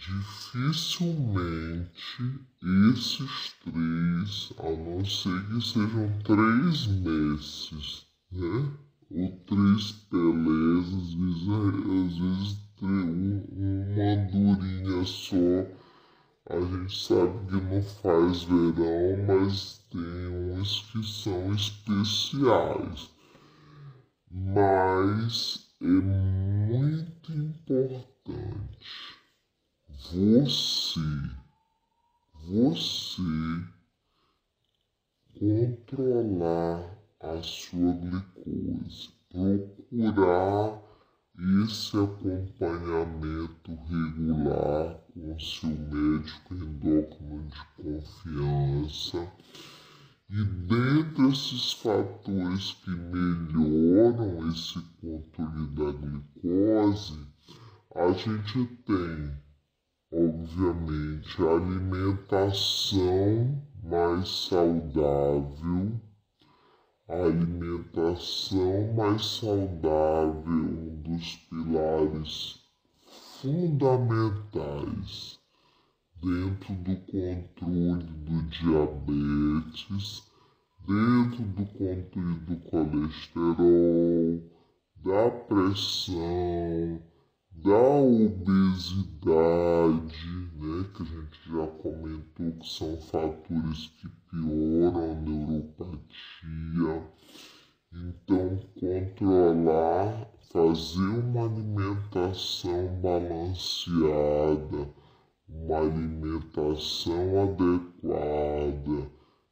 dificilmente 0.00 1.90
esses 2.62 3.52
três, 3.62 4.52
a 4.58 4.70
não 4.70 5.04
ser 5.04 5.44
que 5.46 5.60
sejam 5.60 6.08
três 6.24 6.86
Messes, 6.86 8.06
né? 8.32 8.70
Ou 9.10 9.30
três 9.46 9.92
Pelés, 10.08 10.86
às 10.86 11.12
vezes, 11.12 11.48
às 11.50 12.16
vezes 12.18 12.58
uma 12.80 14.02
andorinha 14.14 15.04
só. 15.04 15.66
A 16.48 16.58
gente 16.60 16.96
sabe 17.06 17.46
que 17.46 17.56
não 17.60 17.82
faz 17.82 18.42
verão, 18.44 19.26
mas 19.26 19.84
tem 19.90 20.26
uns 20.54 20.80
que 20.90 21.04
são 21.06 21.52
especiais. 21.54 23.10
Mas 24.30 25.68
é 25.82 25.86
muito 25.86 27.32
importante 27.32 29.19
você, 30.08 31.00
você 32.34 33.22
controlar 35.38 36.98
a 37.20 37.42
sua 37.42 37.92
glicose, 37.94 39.10
procurar 39.30 40.82
esse 41.64 41.96
acompanhamento 41.96 43.74
regular 43.88 45.00
com 45.14 45.38
seu 45.38 45.70
médico 45.70 46.54
endócrino 46.54 47.48
de 47.48 47.64
confiança. 47.76 49.32
E 50.28 50.44
dentre 50.44 51.28
esses 51.30 51.72
fatores 51.72 52.72
que 52.84 52.90
melhoram 52.90 54.48
esse 54.48 54.78
controle 55.00 55.66
da 55.74 55.92
glicose, 55.92 57.26
a 57.94 58.12
gente 58.12 58.66
tem, 58.86 59.32
obviamente, 60.12 61.40
alimentação 61.40 62.90
mais 63.82 64.28
saudável, 64.48 66.00
alimentação 67.08 68.92
mais 68.94 69.24
saudável, 69.24 70.42
um 70.44 71.02
dos 71.02 71.36
pilares 71.48 72.60
fundamentais 73.40 75.38
dentro 76.22 76.74
do 76.74 76.96
controle 76.96 78.04
do 78.04 78.42
diabetes, 78.50 80.28
dentro 80.86 81.42
do 81.42 81.64
controle 81.66 82.34
do 82.40 82.56
colesterol, 82.68 84.42
da 85.04 85.30
pressão, 85.46 87.00
da 87.52 87.92
obesidade, 88.00 89.30
né, 90.54 90.84
que 90.94 91.02
a 91.02 91.06
gente 91.06 91.38
já 91.50 91.66
comentou 91.66 92.52
que 92.52 92.68
são 92.68 92.96
fatores 93.02 93.88
que 93.98 94.08
pioram 94.30 95.12
a 95.12 95.14
neuropatia. 95.14 97.02
Então, 97.92 98.60
controlar, 98.78 100.30
fazer 100.52 101.08
uma 101.08 101.46
alimentação 101.46 103.00
balanceada, 103.02 104.88
uma 105.48 105.78
alimentação 105.78 107.42
adequada, 107.42 109.10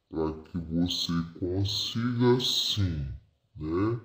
para 0.09 0.33
que 0.43 0.57
você 0.57 1.13
consiga 1.37 2.39
sim, 2.39 3.07
né? 3.57 3.99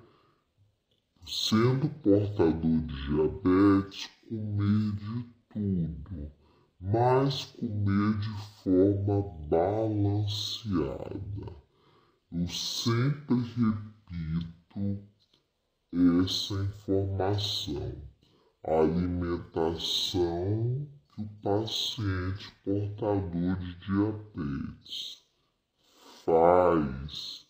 Sendo 1.27 1.89
portador 2.03 2.83
de 2.83 3.07
diabetes, 3.07 4.11
comer 4.29 4.93
de 4.93 5.25
tudo, 5.51 6.31
mas 6.79 7.47
comer 7.47 8.19
de 8.19 8.29
forma 8.63 9.23
balanceada. 9.49 11.49
Eu 12.31 12.47
sempre 12.49 13.37
repito 13.37 15.03
essa 15.95 16.63
informação. 16.63 18.03
A 18.67 18.81
alimentação 18.81 20.87
que 21.15 21.23
o 21.23 21.29
paciente 21.43 22.51
portador 22.65 23.57
de 23.57 23.75
diabetes 23.79 25.23
faz 26.25 27.47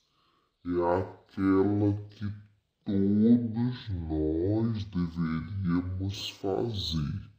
é 0.65 0.71
aquela 1.01 1.93
que 2.11 2.44
todos 2.85 3.89
nós 3.89 4.85
deveríamos 4.85 6.31
fazer 6.31 7.31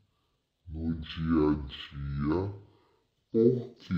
no 0.68 0.96
dia 0.96 1.52
a 1.52 1.56
dia. 1.68 2.54
Por 3.32 3.76
quê? 3.78 3.93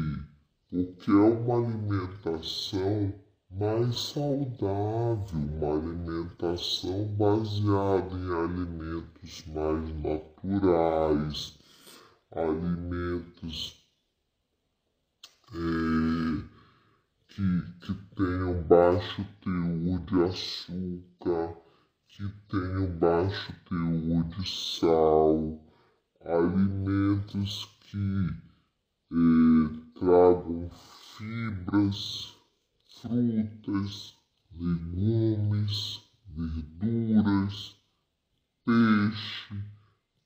Porque 0.69 1.11
é 1.11 1.13
uma 1.13 1.55
alimentação 1.65 3.13
mais 3.49 3.97
saudável, 3.97 5.39
uma 5.39 5.73
alimentação 5.77 7.05
baseada 7.15 8.13
em 8.13 8.33
alimentos 8.43 9.45
mais 9.47 9.95
naturais, 10.03 11.57
alimentos 12.31 13.87
é, 15.53 16.26
que, 17.37 17.61
que 17.81 17.93
tenham 18.15 18.63
baixo 18.63 19.23
teor 19.43 19.99
de 20.07 20.23
açúcar, 20.23 21.55
que 22.07 22.27
tenham 22.49 22.97
baixo 22.97 23.53
teor 23.69 24.23
de 24.23 24.49
sal, 24.49 25.61
alimentos 26.25 27.69
que 27.81 28.33
é, 29.11 29.99
tragam 29.99 30.67
fibras, 31.15 32.35
frutas, 32.99 34.15
legumes, 34.51 36.01
verduras, 36.25 37.75
peixe, 38.65 39.63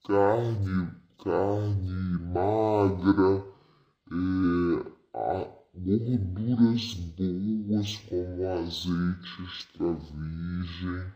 carne 0.07 0.91
carne 1.21 2.17
magra, 2.33 3.45
é, 4.09 5.60
gorduras 5.73 6.93
boas 7.17 7.95
como 8.07 8.47
azeite 8.47 9.41
extra 9.43 9.93
virgem. 9.93 11.11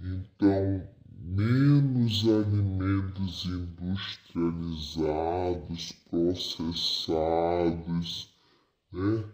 Então, 0.00 0.88
menos 1.22 2.26
alimentos 2.26 3.44
industrializados, 3.44 5.92
processados, 6.08 8.32
né? 8.92 9.24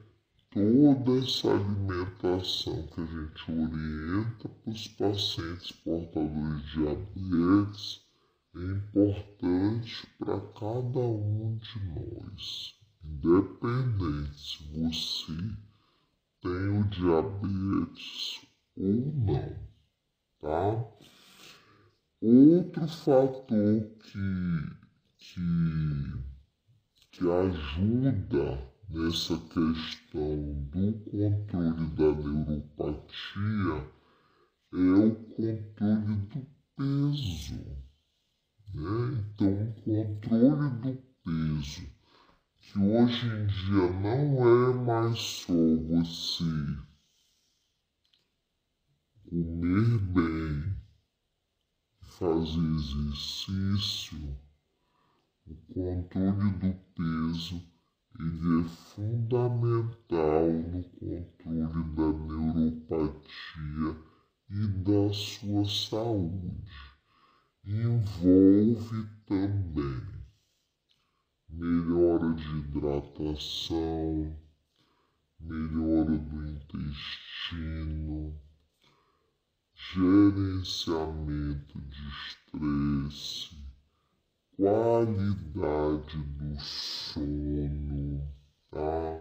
Toda 0.50 1.18
essa 1.18 1.52
alimentação 1.52 2.86
que 2.86 3.00
a 3.00 3.04
gente 3.04 3.52
orienta 3.52 4.48
para 4.48 4.72
os 4.72 4.88
pacientes 4.88 5.70
portadores 5.72 6.62
de 6.62 6.72
diabetes 6.72 8.02
é 8.56 8.60
importante 8.60 10.08
para 10.18 10.40
cada 10.58 10.98
um 10.98 11.58
de 11.58 11.78
nós, 11.90 12.74
independente 13.04 14.05
se 14.36 14.62
você 14.72 15.32
tem 16.42 16.68
o 16.68 16.84
diabetes 16.88 18.46
ou 18.76 19.12
não, 19.14 19.58
tá? 20.40 20.96
Outro 22.20 22.88
fator 22.88 23.80
que, 24.00 24.18
que, 25.18 25.40
que 27.12 27.30
ajuda 27.30 28.76
nessa 28.88 29.36
questão 29.38 30.68
do 30.70 30.92
controle 31.10 31.90
da 31.90 32.12
neuropatia 32.12 33.90
é 34.72 34.76
o 34.76 35.14
controle 35.14 36.16
do 36.16 36.46
peso. 36.76 37.86
Né? 38.74 39.24
Então, 39.34 39.62
o 39.62 39.72
controle 39.82 40.70
do 40.80 41.02
peso, 41.24 41.86
que 42.60 42.78
hoje 42.78 43.26
em 43.26 43.46
dia 43.46 43.90
não 44.00 44.70
é 44.70 44.74
mais 44.74 45.18
só 45.18 45.52
você 45.52 46.44
comer 49.28 49.98
bem, 49.98 50.76
fazer 52.00 52.78
exercício, 52.96 54.38
o 55.46 55.54
controle 55.72 56.50
do 56.52 56.74
peso 56.94 57.62
ele 58.18 58.60
é 58.60 58.68
fundamental 58.94 60.48
no 60.50 60.82
controle 60.84 61.82
da 61.94 62.08
neuropatia 62.34 63.90
e 64.50 64.66
da 64.84 65.12
sua 65.12 65.64
saúde. 65.68 66.64
Envolve 67.64 69.06
também 69.26 70.00
melhora 71.48 72.34
de 72.34 72.58
hidratação, 72.58 74.34
melhora 75.38 76.16
do 76.16 76.48
intestino, 76.48 78.40
gerenciamento 79.78 81.78
de 81.78 82.08
estresse, 82.08 83.54
qualidade 84.56 86.16
do 86.16 86.58
sono, 86.58 88.26
tá? 88.70 89.20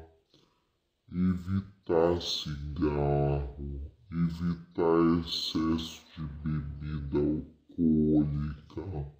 Evitar 1.12 2.22
cigarro, 2.22 3.92
evitar 4.10 5.20
excesso 5.20 6.02
de 6.16 6.24
bebida 6.42 7.20
alcoólica, 7.20 9.12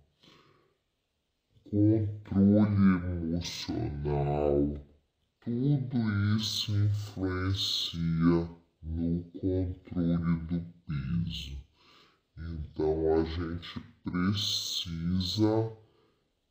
controle 1.70 2.88
emocional, 3.12 4.58
tudo 5.42 5.98
isso 6.38 6.72
influencia 6.72 8.64
no 8.86 9.24
controle 9.40 10.38
do 10.48 10.66
peso. 10.86 11.58
Então 12.38 13.14
a 13.14 13.24
gente 13.24 13.80
precisa 14.04 15.72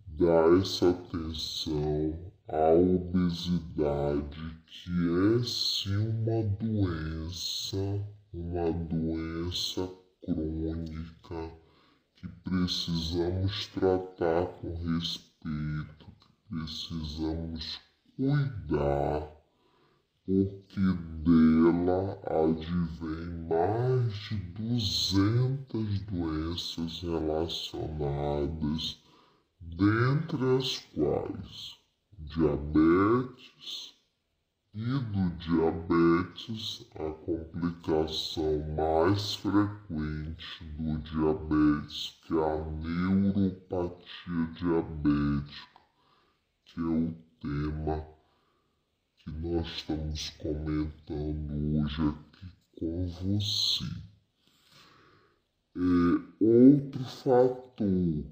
dar 0.07 0.61
essa 0.61 0.91
atenção 0.91 2.33
à 2.49 2.73
obesidade, 2.73 4.59
que 4.67 4.91
é 4.91 5.45
sim 5.45 5.97
uma 5.97 6.43
doença, 6.59 7.77
uma 8.33 8.73
doença 8.73 9.91
crônica 10.25 11.53
que 12.17 12.29
precisamos 12.43 13.67
tratar 13.69 14.47
com 14.47 14.75
respeito, 14.95 16.07
que 16.21 16.49
precisamos 16.49 17.81
cuidar, 18.17 19.34
porque 20.27 20.81
dela 21.23 22.19
advém 22.25 23.47
mais 23.47 24.15
de 24.15 24.37
200 24.37 26.01
doenças 26.01 27.03
relacionadas 27.03 29.03
dentre 29.61 30.57
as 30.57 30.79
quais 30.95 31.77
diabetes 32.19 33.93
e 34.73 34.81
do 34.81 35.29
diabetes 35.37 36.87
a 36.95 37.11
complicação 37.27 38.67
mais 38.75 39.35
frequente 39.35 40.65
do 40.79 40.97
diabetes, 41.01 42.19
que 42.27 42.35
é 42.35 42.43
a 42.43 42.65
neuropatia 42.71 44.47
diabética, 44.55 45.83
que 46.65 46.81
é 46.81 46.83
o 46.83 47.15
tema 47.41 48.14
que 49.25 49.31
nós 49.31 49.67
estamos 49.67 50.31
comentando 50.31 51.81
hoje 51.81 52.03
aqui 52.09 52.47
com 52.79 53.07
você. 53.07 53.85
É, 55.77 56.45
outro 56.45 57.05
fator 57.05 58.25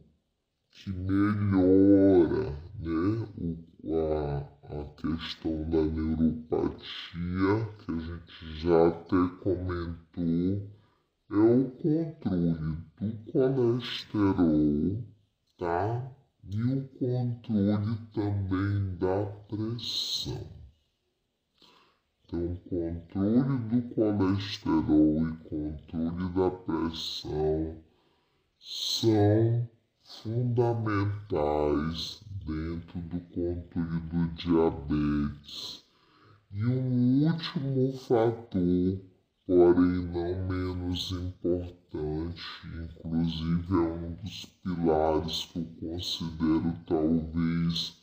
que 0.71 0.91
melhora 0.91 2.51
né, 2.79 3.29
o, 3.39 3.97
a, 3.97 4.39
a 4.69 4.85
questão 4.97 5.69
da 5.71 5.83
neuropatia, 5.83 7.69
que 7.79 7.91
a 7.91 7.99
gente 7.99 8.61
já 8.61 8.89
até 8.89 9.17
comentou, 9.43 10.71
é 11.31 11.35
o 11.35 11.71
controle 11.71 12.77
do 13.01 13.33
colesterol, 13.33 15.03
tá? 15.57 16.13
E 16.51 16.63
o 16.63 16.89
controle 16.89 17.97
também 18.13 18.97
da 18.99 19.25
pressão. 19.49 20.62
Então, 22.35 22.57
controle 22.71 23.59
do 23.69 23.83
colesterol 23.95 25.29
e 25.29 25.37
controle 25.51 26.33
da 26.33 26.51
pressão 26.51 27.77
são 28.59 29.69
fundamentais 30.03 30.65
dentro 32.47 33.01
do 33.03 33.21
controle 33.21 34.01
do 34.01 34.29
diabetes. 34.35 35.85
E 36.51 36.65
um 36.65 37.27
último 37.27 37.93
fator, 37.99 38.99
porém 39.47 40.07
não 40.07 40.49
menos 40.49 41.13
importante, 41.13 42.43
inclusive 42.83 43.75
é 43.75 43.79
um 43.79 44.15
dos 44.23 44.47
pilares 44.63 45.45
que 45.53 45.59
eu 45.59 45.67
considero 45.81 46.73
talvez 46.87 48.02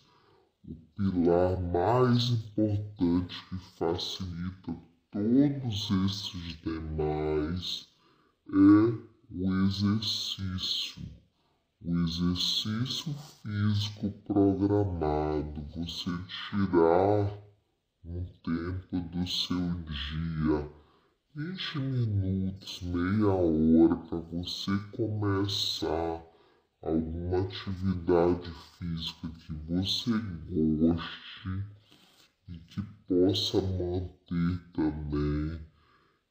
o 0.69 0.75
pilar 0.95 1.59
mais 1.61 2.29
importante 2.29 3.35
que 3.49 3.57
facilita 3.77 4.75
todos 5.11 5.89
esses 6.05 6.61
demais, 6.61 7.89
é 8.47 9.09
o 9.31 9.65
exercício. 9.65 11.01
O 11.81 11.97
exercício 12.03 13.13
físico 13.41 14.11
programado, 14.27 15.65
você 15.75 16.11
tirar 16.51 17.33
um 18.05 18.23
tempo 18.43 18.99
do 19.09 19.27
seu 19.27 19.71
dia, 19.85 20.69
20 21.33 21.79
minutos, 21.79 22.81
meia 22.83 23.31
hora, 23.31 23.95
para 23.95 24.17
você 24.19 24.77
começar 24.95 26.28
alguma 26.81 27.41
atividade 27.41 28.51
física 28.77 29.29
que 29.39 29.53
você 29.67 30.11
goste 30.11 31.65
e 32.47 32.57
que 32.59 32.81
possa 33.07 33.61
manter 33.61 34.59
também 34.73 35.59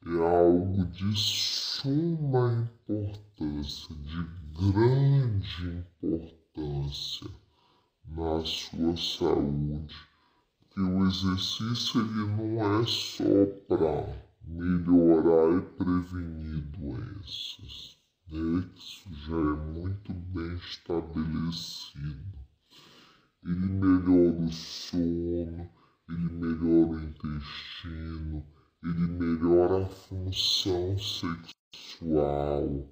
é 0.07 0.19
algo 0.19 0.85
de 0.87 1.17
suma 1.17 2.67
importância, 2.89 3.95
de 3.97 4.27
grande 4.55 5.85
importância 6.03 7.29
na 8.07 8.43
sua 8.45 8.97
saúde, 8.97 9.95
porque 10.61 10.81
o 10.81 11.07
exercício 11.07 12.01
ele 12.01 12.27
não 12.37 12.81
é 12.81 12.87
só 12.87 13.47
para 13.69 14.29
melhorar 14.45 15.59
e 15.59 15.61
prevenir 15.77 16.63
doenças, 16.79 17.98
né? 18.31 18.65
Isso 18.77 19.09
já 19.27 19.37
é 19.37 19.57
muito 19.73 20.13
bem 20.13 20.55
estabelecido. 20.57 22.39
Ele 23.45 23.67
melhora 23.67 24.43
o 24.43 24.53
sono, 24.53 25.71
ele 26.09 26.33
melhora 26.33 26.91
o 26.91 27.01
intestino, 27.01 28.45
ele 28.83 29.07
melhora 29.07 29.85
a 29.85 29.89
função 29.89 30.99
sexual. 30.99 32.91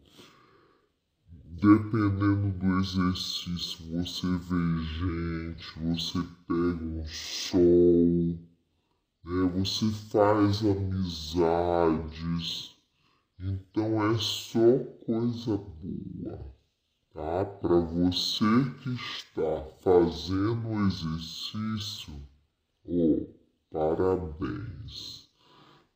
Dependendo 1.59 2.53
do 2.59 2.79
exercício, 2.79 3.79
você 3.91 4.27
vê 4.27 4.83
gente, 4.99 5.67
você 5.81 6.19
pega 6.47 6.85
um 6.85 7.03
sol, 7.07 8.39
né? 9.25 9.51
você 9.55 9.91
faz 10.11 10.63
amizades. 10.63 12.77
Então 13.39 14.11
é 14.11 14.19
só 14.19 14.96
coisa 15.07 15.57
boa, 15.57 16.55
tá? 17.15 17.45
Para 17.45 17.79
você 17.79 18.45
que 18.83 18.91
está 18.91 19.65
fazendo 19.85 20.85
exercício, 20.85 22.13
oh, 22.85 23.29
parabéns. 23.71 25.31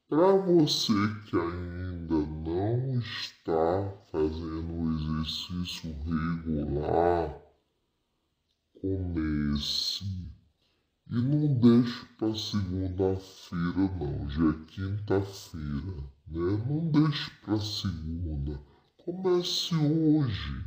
Para 0.08 0.36
você 0.36 0.92
que 1.26 1.36
ainda 1.36 2.14
não 2.14 3.00
está 3.00 3.92
fazendo 4.12 4.94
exercício 4.94 5.92
regular, 6.04 7.36
comece. 8.80 10.04
E 11.10 11.14
não 11.14 11.58
deixe 11.58 12.06
para 12.16 12.32
segunda-feira, 12.36 13.90
não. 13.98 14.30
Já 14.30 14.50
é 14.50 14.64
quinta-feira, 14.68 15.96
né? 16.28 16.64
Não 16.68 16.90
deixe 16.92 17.30
para 17.44 17.58
segunda. 17.58 18.69
Comece 19.12 19.74
hoje. 19.74 20.64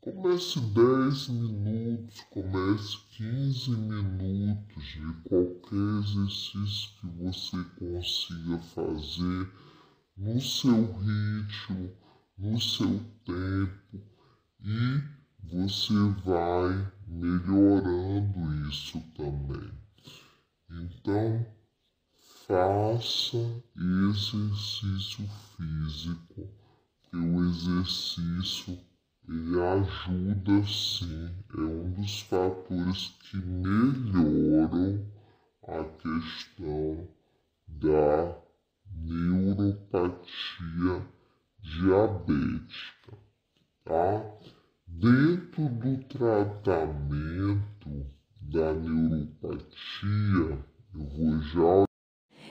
Comece 0.00 0.58
10 0.58 1.28
minutos, 1.28 2.20
comece 2.30 2.98
15 3.16 3.70
minutos 3.70 4.84
de 4.84 5.12
qualquer 5.22 6.00
exercício 6.00 6.90
que 6.98 7.06
você 7.06 7.56
consiga 7.78 8.58
fazer 8.74 9.52
no 10.16 10.40
seu 10.40 10.94
ritmo, 10.94 11.92
no 12.36 12.60
seu 12.60 13.00
tempo 13.24 14.02
e 14.64 15.02
você 15.44 15.94
vai 16.24 16.92
melhorando 17.06 18.68
isso 18.68 19.00
também. 19.14 19.70
Então, 20.68 21.46
faça 22.48 23.62
exercício 23.76 25.24
físico, 25.56 26.48
o 27.16 27.44
exercício 27.44 28.78
ele 29.28 29.60
ajuda 29.60 30.64
sim, 30.64 31.30
é 31.56 31.60
um 31.60 31.90
dos 31.90 32.20
fatores 32.20 33.12
que 33.20 33.36
melhoram 33.38 35.04
a 35.66 35.82
questão 35.82 37.08
da 37.66 38.38
neuropatia 38.94 41.04
diabética, 41.60 43.18
tá? 43.84 44.24
Dentro 44.86 45.68
do 45.68 45.98
tratamento 46.04 48.06
da 48.40 48.72
neuropatia, 48.72 50.64
eu 50.94 50.94
vou 50.94 51.42
já 51.42 51.85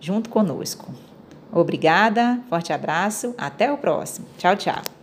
junto 0.00 0.28
conosco. 0.30 0.92
Obrigada, 1.52 2.40
forte 2.48 2.72
abraço, 2.72 3.34
até 3.38 3.72
o 3.72 3.78
próximo. 3.78 4.26
Tchau, 4.36 4.56
tchau. 4.56 4.97